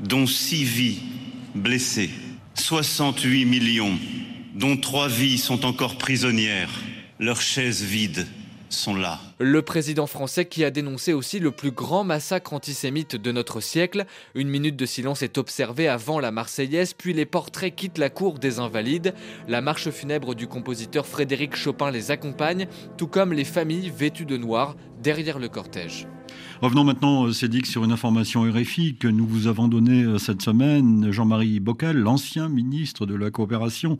[0.00, 1.02] dont 6 vies
[1.54, 2.10] blessées,
[2.54, 3.98] 68 millions,
[4.54, 6.70] dont 3 vies sont encore prisonnières,
[7.18, 8.26] leurs chaises vides
[9.38, 14.04] Le président français qui a dénoncé aussi le plus grand massacre antisémite de notre siècle.
[14.34, 18.38] Une minute de silence est observée avant la Marseillaise, puis les portraits quittent la cour
[18.38, 19.14] des Invalides.
[19.48, 24.36] La marche funèbre du compositeur Frédéric Chopin les accompagne, tout comme les familles vêtues de
[24.36, 26.06] noir derrière le cortège.
[26.62, 30.40] Revenons maintenant, euh, Cédric, sur une information RFI que nous vous avons donnée euh, cette
[30.40, 31.10] semaine.
[31.10, 33.98] Jean-Marie Bockel, l'ancien ministre de la Coopération,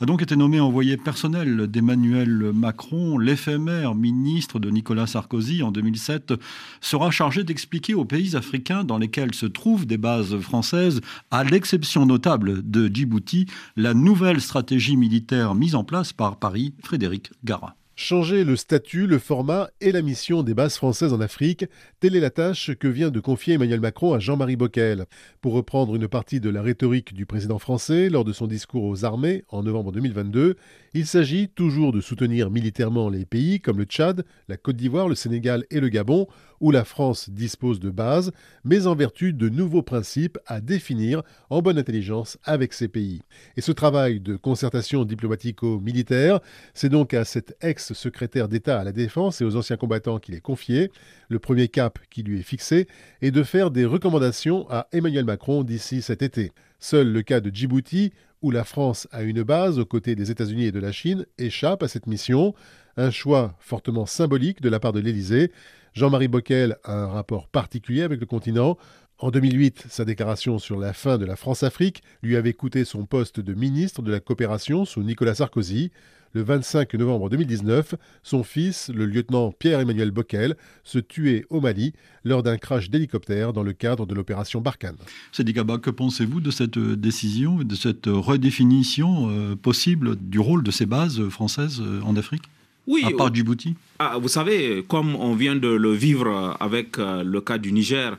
[0.00, 3.18] a donc été nommé envoyé personnel d'Emmanuel Macron.
[3.18, 6.34] L'éphémère ministre de Nicolas Sarkozy en 2007
[6.80, 11.00] sera chargé d'expliquer aux pays africains dans lesquels se trouvent des bases françaises,
[11.32, 17.32] à l'exception notable de Djibouti, la nouvelle stratégie militaire mise en place par Paris, Frédéric
[17.44, 17.74] Gara.
[17.98, 21.64] Changer le statut, le format et la mission des bases françaises en Afrique,
[21.98, 25.06] telle est la tâche que vient de confier Emmanuel Macron à Jean-Marie Bockel.
[25.40, 29.06] Pour reprendre une partie de la rhétorique du président français lors de son discours aux
[29.06, 30.56] armées en novembre 2022,
[30.92, 35.14] il s'agit toujours de soutenir militairement les pays comme le Tchad, la Côte d'Ivoire, le
[35.14, 36.26] Sénégal et le Gabon,
[36.60, 38.32] où la France dispose de bases,
[38.64, 43.22] mais en vertu de nouveaux principes à définir en bonne intelligence avec ces pays.
[43.56, 46.40] Et ce travail de concertation diplomatico-militaire,
[46.74, 50.40] c'est donc à cet ex-secrétaire d'État à la Défense et aux anciens combattants qu'il est
[50.40, 50.90] confié.
[51.28, 52.86] Le premier cap qui lui est fixé
[53.22, 56.52] est de faire des recommandations à Emmanuel Macron d'ici cet été.
[56.78, 60.66] Seul le cas de Djibouti, où la France a une base aux côtés des États-Unis
[60.66, 62.54] et de la Chine, échappe à cette mission.
[62.96, 65.52] Un choix fortement symbolique de la part de l'Élysée.
[65.96, 68.76] Jean-Marie Bockel a un rapport particulier avec le continent.
[69.18, 73.40] En 2008, sa déclaration sur la fin de la France-Afrique lui avait coûté son poste
[73.40, 75.90] de ministre de la coopération sous Nicolas Sarkozy.
[76.34, 82.42] Le 25 novembre 2019, son fils, le lieutenant Pierre-Emmanuel Bockel, se tuait au Mali lors
[82.42, 84.96] d'un crash d'hélicoptère dans le cadre de l'opération Barkhane.
[85.32, 90.70] Sadi Kaba, que pensez-vous de cette décision, de cette redéfinition euh, possible du rôle de
[90.70, 92.42] ces bases françaises euh, en Afrique?
[92.86, 97.22] Oui, à part Djibouti ah, Vous savez, comme on vient de le vivre avec euh,
[97.22, 98.18] le cas du Niger,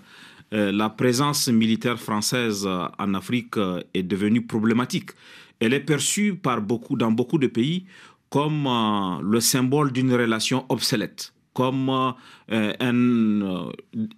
[0.51, 3.55] la présence militaire française en Afrique
[3.93, 5.11] est devenue problématique
[5.59, 7.85] elle est perçue par beaucoup, dans beaucoup de pays
[8.29, 12.95] comme euh, le symbole d'une relation obsolète comme euh, un,
[13.41, 13.71] euh,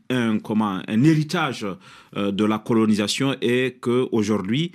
[0.09, 1.65] un, comment, un héritage
[2.13, 4.73] de la colonisation et qu'aujourd'hui,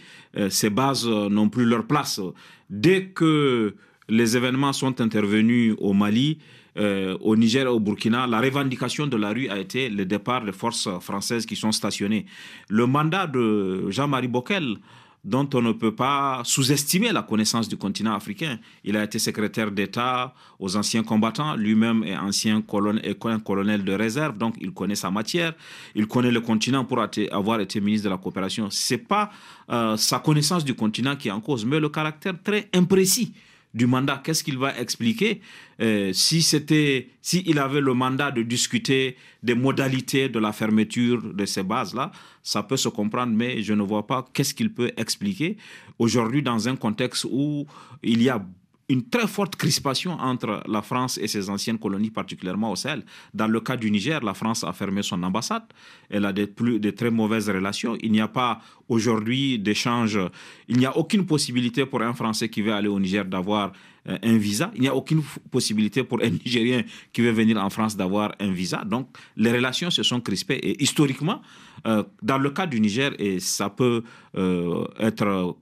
[0.48, 2.22] ces bases n'ont plus leur place.
[2.70, 3.74] Dès que
[4.08, 6.38] les événements sont intervenus au Mali,
[6.76, 10.52] au Niger et au Burkina, la revendication de la rue a été le départ des
[10.52, 12.26] forces françaises qui sont stationnées.
[12.68, 14.78] Le mandat de Jean-Marie Bockel
[15.24, 18.58] dont on ne peut pas sous-estimer la connaissance du continent africain.
[18.84, 24.36] Il a été secrétaire d'État aux anciens combattants, lui-même est ancien colonel, colonel de réserve,
[24.36, 25.54] donc il connaît sa matière,
[25.94, 26.98] il connaît le continent pour
[27.32, 28.68] avoir été ministre de la coopération.
[28.70, 29.30] Ce n'est pas
[29.70, 33.32] euh, sa connaissance du continent qui est en cause, mais le caractère très imprécis
[33.74, 34.20] du mandat.
[34.24, 35.40] Qu'est-ce qu'il va expliquer?
[35.80, 41.22] Euh, si c'était, si il avait le mandat de discuter des modalités de la fermeture
[41.22, 44.92] de ces bases-là, ça peut se comprendre, mais je ne vois pas qu'est-ce qu'il peut
[44.96, 45.56] expliquer
[45.98, 47.66] aujourd'hui dans un contexte où
[48.02, 48.44] il y a
[48.88, 53.04] une très forte crispation entre la France et ses anciennes colonies, particulièrement au Sahel.
[53.32, 55.64] Dans le cas du Niger, la France a fermé son ambassade.
[56.10, 57.96] Elle a des, plus, de très mauvaises relations.
[58.02, 60.18] Il n'y a pas aujourd'hui d'échange.
[60.68, 63.72] Il n'y a aucune possibilité pour un Français qui veut aller au Niger d'avoir
[64.08, 64.70] euh, un visa.
[64.74, 68.50] Il n'y a aucune possibilité pour un Nigérien qui veut venir en France d'avoir un
[68.52, 68.84] visa.
[68.84, 70.56] Donc, les relations se sont crispées.
[70.62, 71.40] Et historiquement,
[71.86, 74.02] euh, dans le cas du Niger, et ça peut
[74.36, 75.56] euh, être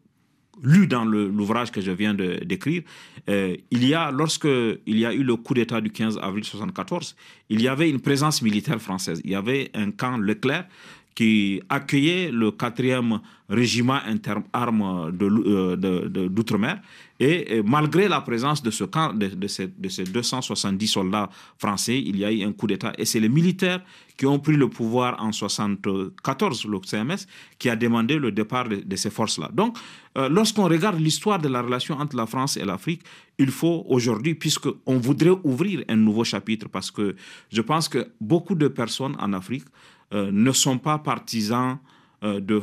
[0.63, 2.83] lu dans l'ouvrage que je viens de décrire,
[3.29, 6.45] euh, il y a, lorsque il y a eu le coup d'État du 15 avril
[6.45, 7.17] 1974,
[7.51, 9.21] il y avait une présence militaire française.
[9.25, 10.67] Il y avait un camp Leclerc
[11.15, 16.81] qui accueillait le 4e régiment interarmes d'outre-mer.
[17.21, 22.25] Et, malgré la présence de ce de, ces, de, ces, 270 soldats français, il y
[22.25, 22.93] a eu un coup d'État.
[22.99, 23.81] Et c'est les militaires
[24.17, 27.27] qui ont pris le pouvoir en 1974, le CMS,
[27.59, 29.51] qui a demandé le départ de, ces forces-là.
[29.53, 29.79] Donc,
[30.19, 33.03] euh, lorsqu'on regarde l'histoire de la relation entre la France et l'Afrique,
[33.39, 37.15] il faut aujourd'hui, puisqu'on voudrait ouvrir un nouveau chapitre, parce que
[37.51, 39.69] je pense que beaucoup de personnes en Afrique euh,
[40.13, 41.79] ne sont pas partisans
[42.25, 42.61] euh, de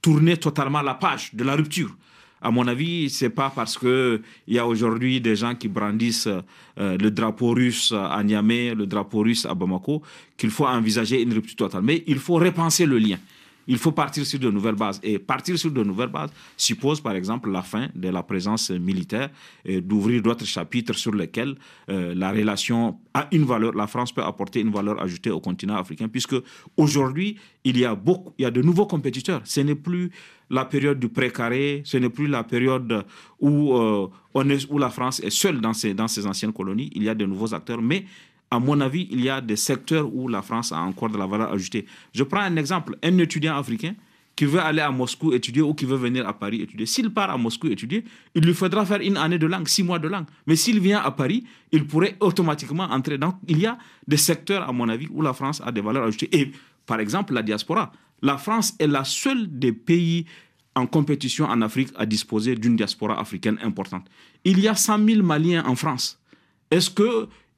[0.00, 1.94] tourner totalement la page de la rupture.
[2.40, 6.26] À mon avis, c'est pas parce que il y a aujourd'hui des gens qui brandissent
[6.26, 10.02] euh, le drapeau russe à Niamey, le drapeau russe à Bamako,
[10.36, 11.82] qu'il faut envisager une rupture totale.
[11.82, 13.18] Mais il faut repenser le lien
[13.66, 15.00] il faut partir sur de nouvelles bases.
[15.02, 19.30] Et partir sur de nouvelles bases suppose, par exemple, la fin de la présence militaire
[19.64, 21.54] et d'ouvrir d'autres chapitres sur lesquels
[21.88, 25.76] euh, la relation a une valeur, la France peut apporter une valeur ajoutée au continent
[25.76, 26.36] africain, puisque
[26.76, 29.42] aujourd'hui, il y a beaucoup, il y a de nouveaux compétiteurs.
[29.44, 30.10] Ce n'est plus
[30.50, 33.04] la période du précaré, ce n'est plus la période
[33.40, 36.90] où, euh, la France est seule dans ses, dans ses anciennes colonies.
[36.94, 38.04] Il y a de nouveaux acteurs, mais
[38.52, 41.26] à mon avis, il y a des secteurs où la France a encore de la
[41.26, 41.86] valeur ajoutée.
[42.12, 43.94] Je prends un exemple, un étudiant africain
[44.36, 46.84] qui veut aller à Moscou étudier ou qui veut venir à Paris étudier.
[46.84, 49.98] S'il part à Moscou étudier, il lui faudra faire une année de langue, six mois
[49.98, 50.26] de langue.
[50.46, 53.16] Mais s'il vient à Paris, il pourrait automatiquement entrer.
[53.16, 56.04] Donc, il y a des secteurs, à mon avis, où la France a des valeurs
[56.04, 56.28] ajoutées.
[56.38, 56.52] Et,
[56.84, 57.90] par exemple, la diaspora.
[58.20, 60.26] La France est la seule des pays
[60.74, 64.06] en compétition en Afrique à disposer d'une diaspora africaine importante.
[64.44, 66.20] Il y a 100 000 Maliens en France.
[66.70, 66.90] Est-ce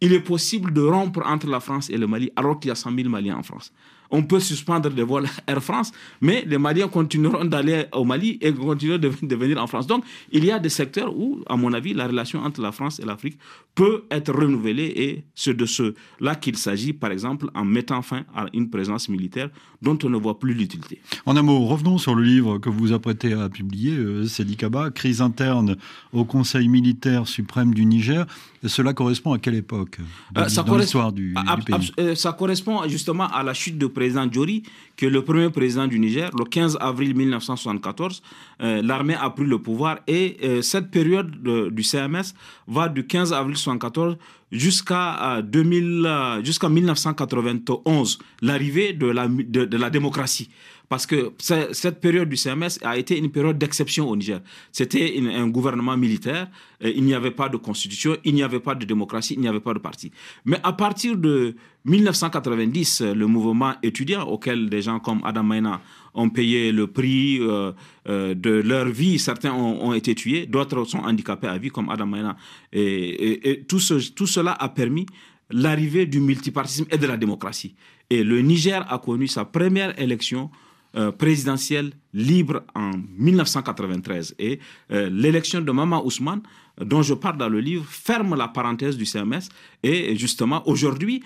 [0.05, 2.74] qu'il est possible de rompre entre la France et le Mali alors qu'il y a
[2.74, 3.72] 100 000 Maliens en France
[4.11, 8.52] on peut suspendre des vols Air France, mais les Maliens continueront d'aller au Mali et
[8.52, 9.86] continueront de, venir en France.
[9.86, 13.00] Donc, il y a des secteurs où, à mon avis, la relation entre la France
[13.00, 13.38] et l'Afrique
[13.74, 18.46] peut être renouvelée et c'est de cela qu'il s'agit, par exemple, en mettant fin à
[18.52, 19.50] une présence militaire
[19.82, 21.00] dont on ne voit plus l'utilité.
[21.26, 24.26] En un mot, revenons sur le livre que vous vous apprêtez à publier, euh,
[24.57, 25.76] Kaba, Crise interne
[26.12, 28.26] au Conseil militaire suprême du Niger.
[28.66, 29.98] Cela correspond à quelle époque?
[30.32, 34.30] Dans, euh, l'histoire du, du, pays euh, Ça correspond justement à la chute de président
[34.30, 34.62] Djori,
[34.97, 36.30] qui est le premier président du Niger.
[36.38, 38.22] Le 15 avril 1974,
[38.62, 41.30] euh, l'armée a pris le pouvoir et euh, cette période
[41.72, 42.34] du CMS
[42.66, 44.16] va du 15 avril 1974
[44.53, 50.49] jusqu'à 2000, jusqu'à 1991, l'arrivée de la, de la démocratie
[50.88, 51.32] parce que
[51.72, 54.40] cette période du CMS a été une période d'exception au Niger.
[54.72, 56.49] C'était un gouvernement militaire,
[56.80, 59.61] il n'y avait pas de constitution, il n'y avait pas de démocratie, il n'y avait
[59.61, 60.12] pas de parti.
[60.45, 65.80] Mais à partir de 1990, le mouvement étudiant auquel gens comme Adam Maina
[66.14, 67.72] ont payé le prix euh,
[68.09, 69.18] euh, de leur vie.
[69.18, 72.37] Certains ont, été tués, d'autres sont handicapés à vie, comme Adam Maina.
[72.72, 73.80] Et, tout,
[74.14, 75.07] tout, cela a permis
[75.51, 77.74] l'arrivée du multipartisme et de la démocratie.
[78.11, 80.51] Et le Niger a connu sa première élection
[80.97, 84.34] euh, présidentielle libre en 1993.
[84.38, 84.61] Et
[84.92, 86.42] euh, l'élection de Mama Ousmane,
[86.80, 89.49] dont je parle dans le livre, ferme la parenthèse du CMS.
[89.82, 91.22] Et justement, aujourd'hui,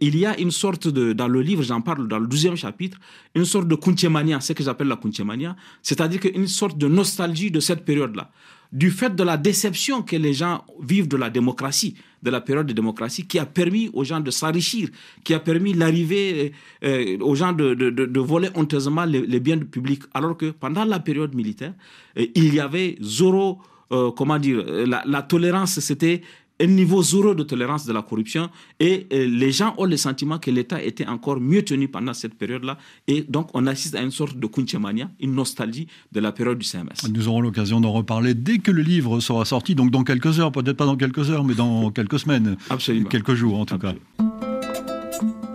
[0.00, 2.98] il y a une sorte de, dans le livre, j'en parle dans le deuxième chapitre,
[3.34, 7.60] une sorte de kunchemania, ce que j'appelle la kunchemania, c'est-à-dire une sorte de nostalgie de
[7.60, 8.30] cette période-là
[8.72, 12.66] du fait de la déception que les gens vivent de la démocratie, de la période
[12.66, 14.88] de démocratie, qui a permis aux gens de s'enrichir,
[15.24, 16.52] qui a permis l'arrivée
[16.82, 21.74] euh, aux gens de, voler honteusement les, biens publics, alors que pendant la période militaire,
[22.18, 23.58] euh, il y avait zéro,
[23.92, 26.22] euh, comment dire, la tolérance, c'était
[26.62, 28.48] un niveau zéro de tolérance de la corruption
[28.78, 32.34] et euh, les gens ont le sentiment que l'État était encore mieux tenu pendant cette
[32.34, 36.58] période-là et donc on assiste à une sorte de kunchemania, une nostalgie de la période
[36.58, 37.08] du CMS.
[37.12, 40.52] Nous aurons l'occasion d'en reparler dès que le livre sera sorti, donc dans quelques heures,
[40.52, 43.08] peut-être pas dans quelques heures, mais dans quelques semaines, Absolument.
[43.08, 43.94] quelques jours en tout cas.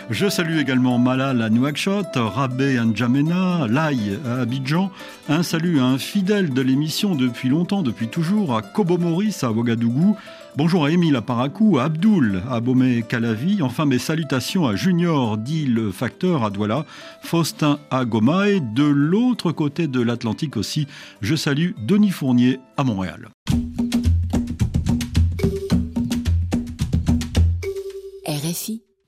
[0.10, 4.92] Je salue également Malal à Nouakchott, Rabé à N'Djamena, Lai à Abidjan.
[5.30, 9.52] Un salut à un fidèle de l'émission depuis longtemps, depuis toujours, à Kobo Maurice à
[9.52, 10.16] Ouagadougou.
[10.58, 13.62] Bonjour à Émile à Paracou, à Abdoul à Bomé Calavi.
[13.62, 16.86] Enfin, mes salutations à Junior, dit le facteur à Douala,
[17.22, 20.88] Faustin à Goma et de l'autre côté de l'Atlantique aussi,
[21.22, 23.30] je salue Denis Fournier à Montréal.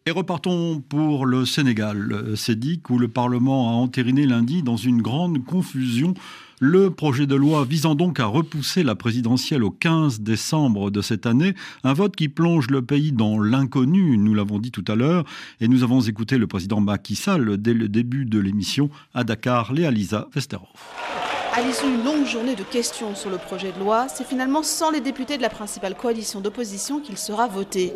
[0.05, 5.43] Et repartons pour le Sénégal, Sédic, où le Parlement a entériné lundi dans une grande
[5.43, 6.13] confusion.
[6.59, 11.25] Le projet de loi visant donc à repousser la présidentielle au 15 décembre de cette
[11.25, 15.23] année, un vote qui plonge le pays dans l'inconnu, nous l'avons dit tout à l'heure,
[15.59, 18.89] et nous avons écouté le président Macky Sall dès le début de l'émission.
[19.13, 20.69] À Dakar, Léa Lisa Vesterov.
[21.57, 24.91] À l'issue d'une longue journée de questions sur le projet de loi, c'est finalement sans
[24.91, 27.95] les députés de la principale coalition d'opposition qu'il sera voté.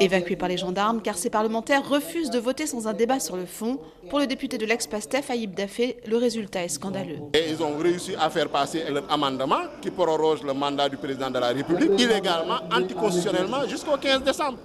[0.00, 3.46] Évacué par les gendarmes, car ces parlementaires refusent de voter sans un débat sur le
[3.46, 3.78] fond.
[4.08, 7.18] Pour le député de l'ex-PASTEF, Aïb Dafé, le résultat est scandaleux.
[7.32, 11.30] Et ils ont réussi à faire passer un amendement qui proroge le mandat du président
[11.30, 14.58] de la République illégalement, anticonstitutionnellement, jusqu'au 15 décembre.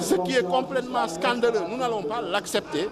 [0.00, 1.60] Ce qui est complètement scandaleux.
[1.68, 2.88] Nous n'allons pas l'accepter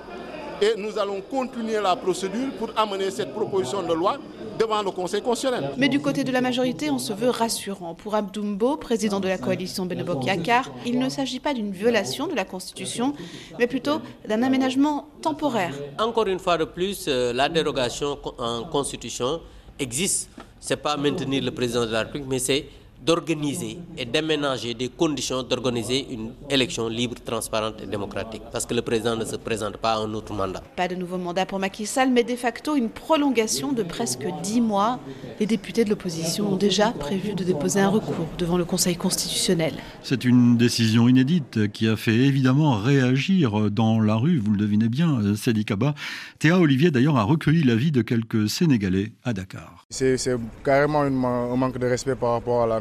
[0.61, 4.19] et nous allons continuer la procédure pour amener cette proposition de loi
[4.59, 5.71] devant le Conseil constitutionnel.
[5.77, 7.95] Mais du côté de la majorité, on se veut rassurant.
[7.95, 12.35] Pour Abdoumbo, président de la coalition Benobok Yakar, il ne s'agit pas d'une violation de
[12.35, 13.15] la Constitution,
[13.59, 15.75] mais plutôt d'un aménagement temporaire.
[15.99, 19.41] Encore une fois de plus, euh, la dérogation en Constitution
[19.79, 20.29] existe.
[20.61, 22.67] Ce n'est pas maintenir le président de la République, mais c'est
[23.05, 28.43] d'organiser et d'aménager des conditions d'organiser une élection libre, transparente et démocratique.
[28.53, 30.63] Parce que le président ne se présente pas à un autre mandat.
[30.77, 34.61] Pas de nouveau mandat pour Macky Sall, mais de facto une prolongation de presque dix
[34.61, 34.99] mois.
[35.41, 39.75] Les députés de l'opposition ont déjà prévu de déposer un recours devant le Conseil constitutionnel.
[40.03, 44.89] C'est une décision inédite qui a fait évidemment réagir dans la rue, vous le devinez
[44.89, 45.95] bien, Sadi Kaba.
[46.39, 49.87] Théa Olivier d'ailleurs a recueilli l'avis de quelques Sénégalais à Dakar.
[49.91, 50.17] C'est
[50.65, 52.81] carrément un manque de respect par rapport à la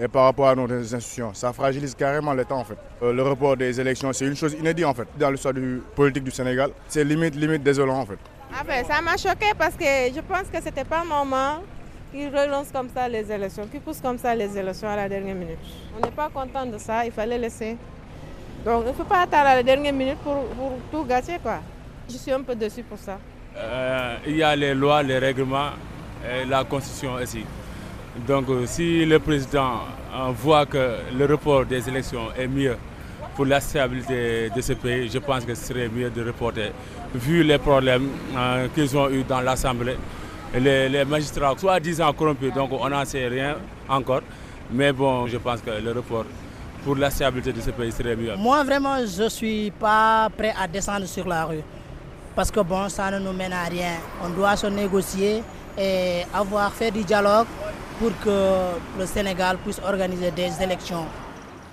[0.00, 1.34] et par rapport à nos institutions.
[1.34, 2.76] Ça fragilise carrément l'État en fait.
[3.02, 6.24] Euh, le report des élections, c'est une chose inédite en fait dans l'histoire du politique
[6.24, 6.70] du Sénégal.
[6.88, 8.18] C'est limite, limite désolant en fait.
[8.54, 11.58] Ah ben, ça m'a choqué parce que je pense que c'était pas normal
[12.12, 15.34] qu'ils relancent comme ça les élections, qu'ils poussent comme ça les élections à la dernière
[15.34, 15.58] minute.
[15.96, 17.76] On n'est pas content de ça, il fallait laisser.
[18.64, 21.58] Donc il ne faut pas attendre à la dernière minute pour, pour, tout gâcher quoi.
[22.08, 23.18] Je suis un peu déçu pour ça.
[23.56, 25.70] Euh, il y a les lois, les règlements,
[26.24, 27.44] et la constitution aussi.
[28.26, 29.80] Donc euh, si le président
[30.14, 32.76] euh, voit que le report des élections est mieux
[33.36, 36.72] pour la stabilité de ce pays, je pense que ce serait mieux de reporter.
[37.14, 39.96] Vu les problèmes euh, qu'ils ont eu dans l'Assemblée,
[40.58, 43.56] les, les, magistrats, soi-disant corrompus, donc on n'en sait rien
[43.88, 44.22] encore.
[44.72, 46.24] Mais bon, je pense que le report
[46.84, 48.34] pour la stabilité de ce pays serait mieux.
[48.36, 51.62] Moi, vraiment, je ne suis pas prêt à descendre sur la rue.
[52.34, 53.94] Parce que bon, ça ne nous mène à rien.
[54.24, 55.42] On doit se négocier
[55.78, 57.46] et avoir fait du dialogue
[57.98, 61.04] pour que le Sénégal puisse organiser des élections.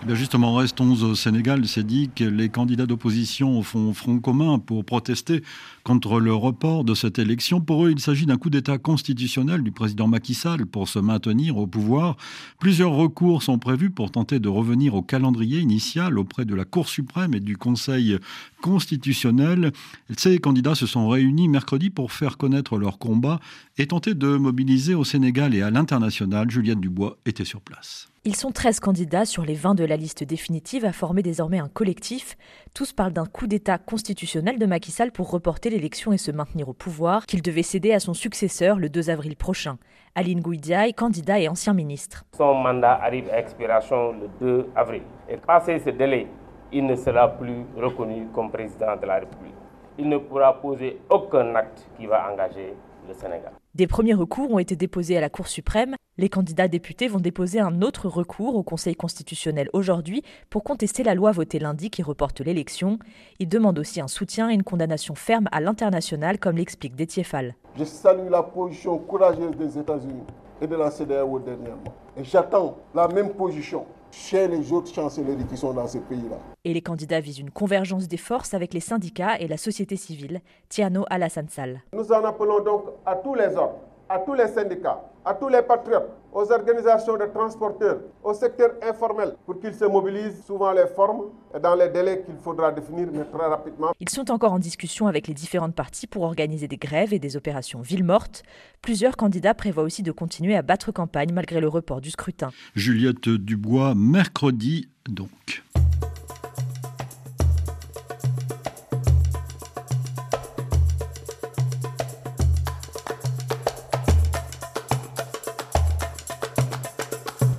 [0.08, 1.66] Eh justement, restons au Sénégal.
[1.68, 5.42] C'est dit que les candidats d'opposition font front commun pour protester
[5.86, 7.62] contre le report de cette élection.
[7.62, 11.58] Pour eux, il s'agit d'un coup d'État constitutionnel du président Macky Sall pour se maintenir
[11.58, 12.18] au pouvoir.
[12.60, 16.90] Plusieurs recours sont prévus pour tenter de revenir au calendrier initial auprès de la Cour
[16.90, 18.18] suprême et du Conseil
[18.64, 19.72] constitutionnel.
[20.18, 23.40] Ces candidats se sont réunis mercredi pour faire connaître leur combat
[23.78, 26.50] et tenter de mobiliser au Sénégal et à l'international.
[26.50, 28.10] Juliette Dubois était sur place.
[28.28, 31.68] Ils sont 13 candidats sur les 20 de la liste définitive à former désormais un
[31.68, 32.38] collectif.
[32.74, 36.70] Tous parlent d'un coup d'État constitutionnel de Macky Sall pour reporter l'élection et se maintenir
[36.70, 39.78] au pouvoir, qu'il devait céder à son successeur le 2 avril prochain.
[40.16, 42.24] Aline Gouidiaï, candidat et ancien ministre.
[42.38, 45.02] Son mandat arrive à expiration le 2 avril.
[45.30, 46.28] Et passé ce délai,
[46.72, 49.54] il ne sera plus reconnu comme président de la République.
[49.98, 52.74] Il ne pourra poser aucun acte qui va engager
[53.08, 53.52] le Sénégal.
[53.74, 55.96] Des premiers recours ont été déposés à la Cour suprême.
[56.18, 61.14] Les candidats députés vont déposer un autre recours au Conseil constitutionnel aujourd'hui pour contester la
[61.14, 63.00] loi votée lundi qui reporte l'élection.
[63.40, 67.56] Ils demandent aussi un soutien et une condamnation ferme à l'international, comme l'explique Détier Fall.
[67.78, 70.24] Je salue la position courageuse des États-Unis
[70.62, 71.94] et de la CDAO dernièrement.
[72.18, 73.86] Et j'attends la même position
[74.16, 76.38] chez les autres chancelleries qui sont dans ces pays-là.
[76.64, 80.42] Et les candidats visent une convergence des forces avec les syndicats et la société civile.
[80.70, 81.82] Tiano Alassane Sall.
[81.94, 83.76] Nous en appelons donc à tous les hommes,
[84.08, 89.36] à tous les syndicats, à tous les patriotes, aux organisations de transporteurs, au secteur informel,
[89.46, 93.24] pour qu'ils se mobilisent souvent les formes et dans les délais qu'il faudra définir, mais
[93.24, 93.94] très rapidement.
[94.02, 97.38] Ils sont encore en discussion avec les différentes parties pour organiser des grèves et des
[97.38, 98.44] opérations ville morte.
[98.82, 102.52] Plusieurs candidats prévoient aussi de continuer à battre campagne malgré le report du scrutin.
[102.76, 105.64] Juliette Dubois, mercredi donc.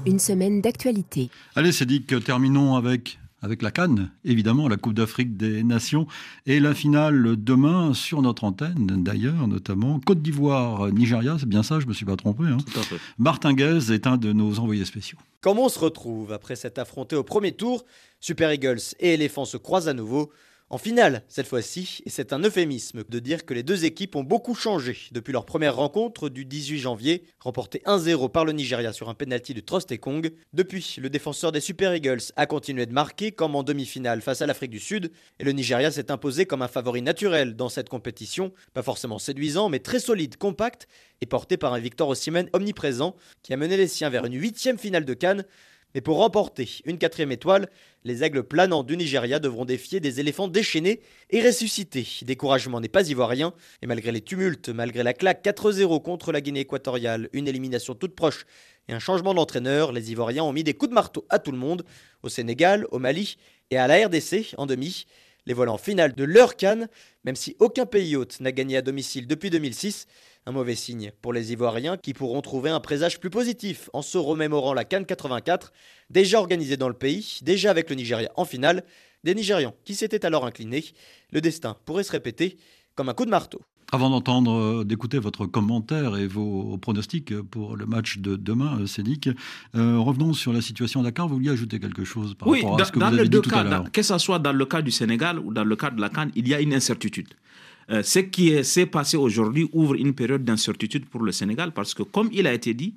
[0.06, 1.30] Une semaine d'actualité.
[1.56, 6.06] Allez, que terminons avec avec la Cannes, évidemment, la Coupe d'Afrique des Nations,
[6.46, 11.78] et la finale demain sur notre antenne, d'ailleurs, notamment Côte d'Ivoire, Nigeria, c'est bien ça,
[11.78, 12.44] je ne me suis pas trompé.
[12.44, 12.56] Hein.
[13.18, 15.18] Martin Guez est un de nos envoyés spéciaux.
[15.42, 17.84] Comment on se retrouve après s'être affronté au premier tour?
[18.20, 20.32] Super Eagles et Éléphants se croisent à nouveau.
[20.68, 24.24] En finale, cette fois-ci, et c'est un euphémisme de dire que les deux équipes ont
[24.24, 29.08] beaucoup changé depuis leur première rencontre du 18 janvier, remportée 1-0 par le Nigeria sur
[29.08, 30.32] un penalty de Trost Kong.
[30.54, 34.46] Depuis, le défenseur des Super Eagles a continué de marquer comme en demi-finale face à
[34.46, 38.52] l'Afrique du Sud, et le Nigeria s'est imposé comme un favori naturel dans cette compétition,
[38.74, 40.88] pas forcément séduisant, mais très solide, compact,
[41.20, 43.14] et porté par un Victor Osimhen omniprésent
[43.44, 45.44] qui a mené les siens vers une huitième finale de Cannes
[45.96, 47.70] mais pour remporter une quatrième étoile,
[48.04, 52.06] les aigles planants du Nigeria devront défier des éléphants déchaînés et ressusciter.
[52.20, 56.60] Découragement n'est pas ivoirien, et malgré les tumultes, malgré la claque 4-0 contre la Guinée
[56.60, 58.44] équatoriale, une élimination toute proche
[58.88, 61.56] et un changement d'entraîneur, les Ivoiriens ont mis des coups de marteau à tout le
[61.56, 61.82] monde,
[62.22, 63.38] au Sénégal, au Mali
[63.70, 65.06] et à la RDC en demi.
[65.46, 66.88] Les voilà en finale de leur canne,
[67.24, 70.06] même si aucun pays hôte n'a gagné à domicile depuis 2006.
[70.48, 74.16] Un mauvais signe pour les Ivoiriens qui pourront trouver un présage plus positif en se
[74.16, 75.72] remémorant la Cannes 84,
[76.08, 78.84] déjà organisée dans le pays, déjà avec le Nigeria en finale,
[79.24, 80.84] des Nigérians qui s'étaient alors inclinés.
[81.32, 82.58] Le destin pourrait se répéter
[82.94, 83.60] comme un coup de marteau.
[83.90, 88.86] Avant d'entendre, euh, d'écouter votre commentaire et vos pronostics pour le match de demain, euh,
[88.86, 89.28] Cédric,
[89.76, 91.26] euh, revenons sur la situation à Dakar.
[91.28, 93.42] Vous vouliez ajouter quelque chose par rapport à ce que dans vous avez deux dit
[93.48, 95.64] tout cas, à l'heure dans- que ce soit dans le cas du Sénégal ou dans
[95.64, 97.28] le cas de la Cannes, il y a une incertitude.
[97.90, 101.94] Euh, ce qui est- s'est passé aujourd'hui ouvre une période d'incertitude pour le Sénégal parce
[101.94, 102.94] que, comme il a été dit,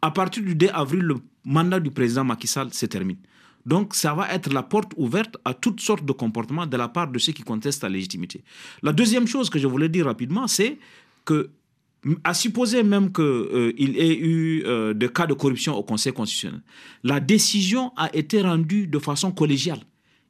[0.00, 3.18] à partir du 2 avril, le mandat du président Macky Sall se termine.
[3.64, 7.06] Donc, ça va être la porte ouverte à toutes sortes de comportements de la part
[7.08, 8.42] de ceux qui contestent la légitimité.
[8.82, 10.78] La deuxième chose que je voulais dire rapidement, c'est
[11.24, 11.50] que,
[12.24, 16.60] à supposer même qu'il ait eu euh, des cas de corruption au Conseil constitutionnel,
[17.04, 19.78] la décision a été rendue de façon collégiale.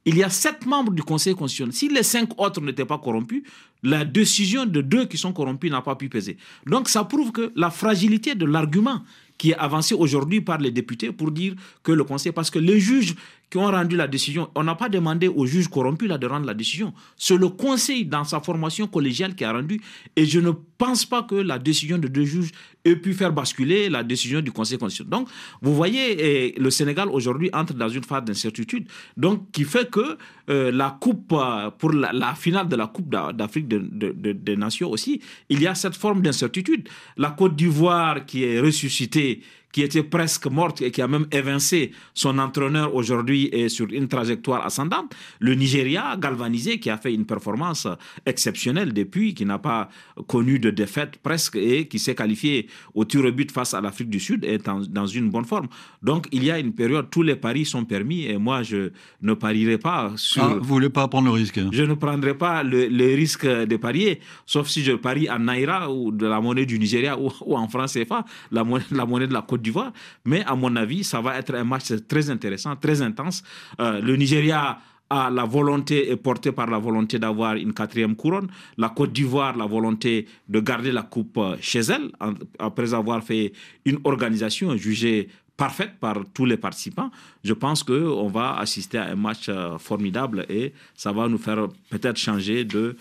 [0.05, 1.73] Il y a sept membres du Conseil constitutionnel.
[1.73, 3.43] Si les cinq autres n'étaient pas corrompus,
[3.83, 6.37] la décision de deux qui sont corrompus n'a pas pu peser.
[6.65, 9.01] Donc ça prouve que la fragilité de l'argument
[9.37, 12.79] qui est avancé aujourd'hui par les députés pour dire que le Conseil, parce que les
[12.79, 13.15] juges
[13.53, 16.47] qui ont rendu la décision, on n'a pas demandé aux juges corrompus là, de rendre
[16.47, 16.91] la décision.
[17.17, 19.79] C'est le Conseil dans sa formation collégiale qui a rendu.
[20.15, 20.49] Et je ne
[20.79, 22.49] pense pas que la décision de deux juges
[22.83, 25.11] ait pu faire basculer la décision du Conseil constitutionnel.
[25.19, 25.29] Donc,
[25.61, 28.87] vous voyez, le Sénégal aujourd'hui entre dans une phase d'incertitude,
[29.17, 30.17] donc qui fait que
[30.49, 34.31] euh, la coupe euh, pour la, finale de la Coupe d'A- d'Afrique de- de- de-
[34.33, 36.89] des Nations aussi, il y a cette forme d'incertitude.
[37.17, 39.41] La Côte d'Ivoire qui est ressuscitée,
[39.73, 44.07] qui était presque morte et qui a même évincé son entraîneur aujourd'hui est sur une
[44.07, 45.13] trajectoire ascendante.
[45.39, 47.85] Le Nigeria, galvanisé, qui a fait une performance
[48.25, 49.89] exceptionnelle depuis, qui n'a pas
[50.27, 54.09] connu de défaite presque et qui s'est qualifié au tir au but face à l'Afrique
[54.09, 55.67] du Sud est en- dans une bonne forme.
[56.01, 59.33] Donc il y a une période, tous les paris sont permis et moi je ne
[59.33, 60.43] parierai pas sur...
[60.43, 61.69] Ah, vous voulez pas prendre le risque hein?
[61.71, 65.91] Je ne prendrai pas le, le risque de parier, sauf si je parie en Naira
[65.91, 69.27] ou de la monnaie du Nigeria ou, ou en franc CFA, la monnaie, la monnaie
[69.27, 69.91] de la Côte d'Ivoire.
[70.25, 73.43] Mais à mon avis, ça va être un match très intéressant, très intense.
[73.79, 78.47] Euh, le Nigeria a la volonté, est porté par la volonté d'avoir une quatrième couronne.
[78.77, 82.11] La Côte d'Ivoire, la volonté de garder la coupe euh, chez elle,
[82.59, 83.53] après avoir fait
[83.85, 87.11] une organisation jugée parfaite par tous les participants.
[87.43, 91.67] Je pense qu'on va assister à un match euh, formidable et ça va nous faire
[91.89, 92.97] peut-être changer de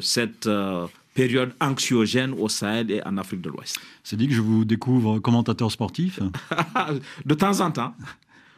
[0.00, 0.48] cette
[1.14, 3.78] période anxiogène au Sahel et en Afrique de l'Ouest.
[4.02, 6.20] C'est dit que je vous découvre commentateur sportif.
[7.26, 7.94] de temps en temps.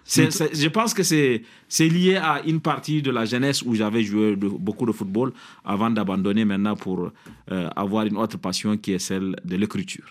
[0.07, 4.37] Je pense que c'est c'est lié à une partie de la jeunesse où j'avais joué
[4.37, 5.33] de- beaucoup de football
[5.65, 7.11] avant d'abandonner maintenant pour
[7.51, 10.05] euh, avoir une autre passion qui est celle de l'écriture.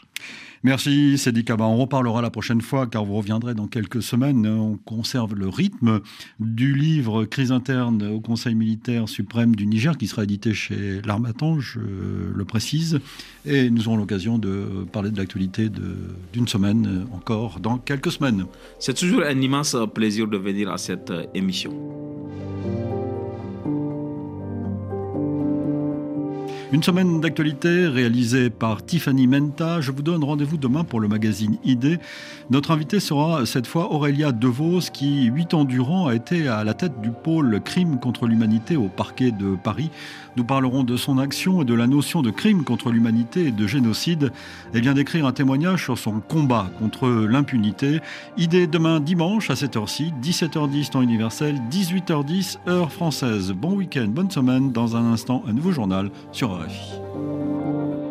[0.66, 1.50] Merci Cédric.
[1.60, 4.48] On reparlera la prochaine fois car vous reviendrez dans quelques semaines.
[4.48, 6.00] On conserve le rythme
[6.40, 11.60] du livre Crise interne au Conseil militaire suprême du Niger qui sera édité chez l'Armatan,
[11.60, 11.82] je
[12.34, 13.02] le précise.
[13.46, 15.70] Et nous aurons l'occasion de parler de l'actualité
[16.32, 18.46] d'une semaine encore dans quelques semaines.
[18.80, 21.74] C'est toujours un immense plaisir de venir à cette émission.
[26.74, 29.80] Une semaine d'actualité réalisée par Tiffany Menta.
[29.80, 32.00] Je vous donne rendez-vous demain pour le magazine ID.
[32.50, 36.74] Notre invité sera cette fois Aurélia DeVos qui, huit ans durant, a été à la
[36.74, 39.92] tête du pôle crime contre l'humanité au parquet de Paris.
[40.36, 43.68] Nous parlerons de son action et de la notion de crime contre l'humanité et de
[43.68, 44.32] génocide.
[44.74, 48.00] Elle vient d'écrire un témoignage sur son combat contre l'impunité.
[48.38, 53.52] ID demain dimanche à cette heure-ci, 17h10 temps universel, 18h10 heure française.
[53.52, 54.72] Bon week-end, bonne semaine.
[54.72, 58.03] Dans un instant, un nouveau journal sur nós.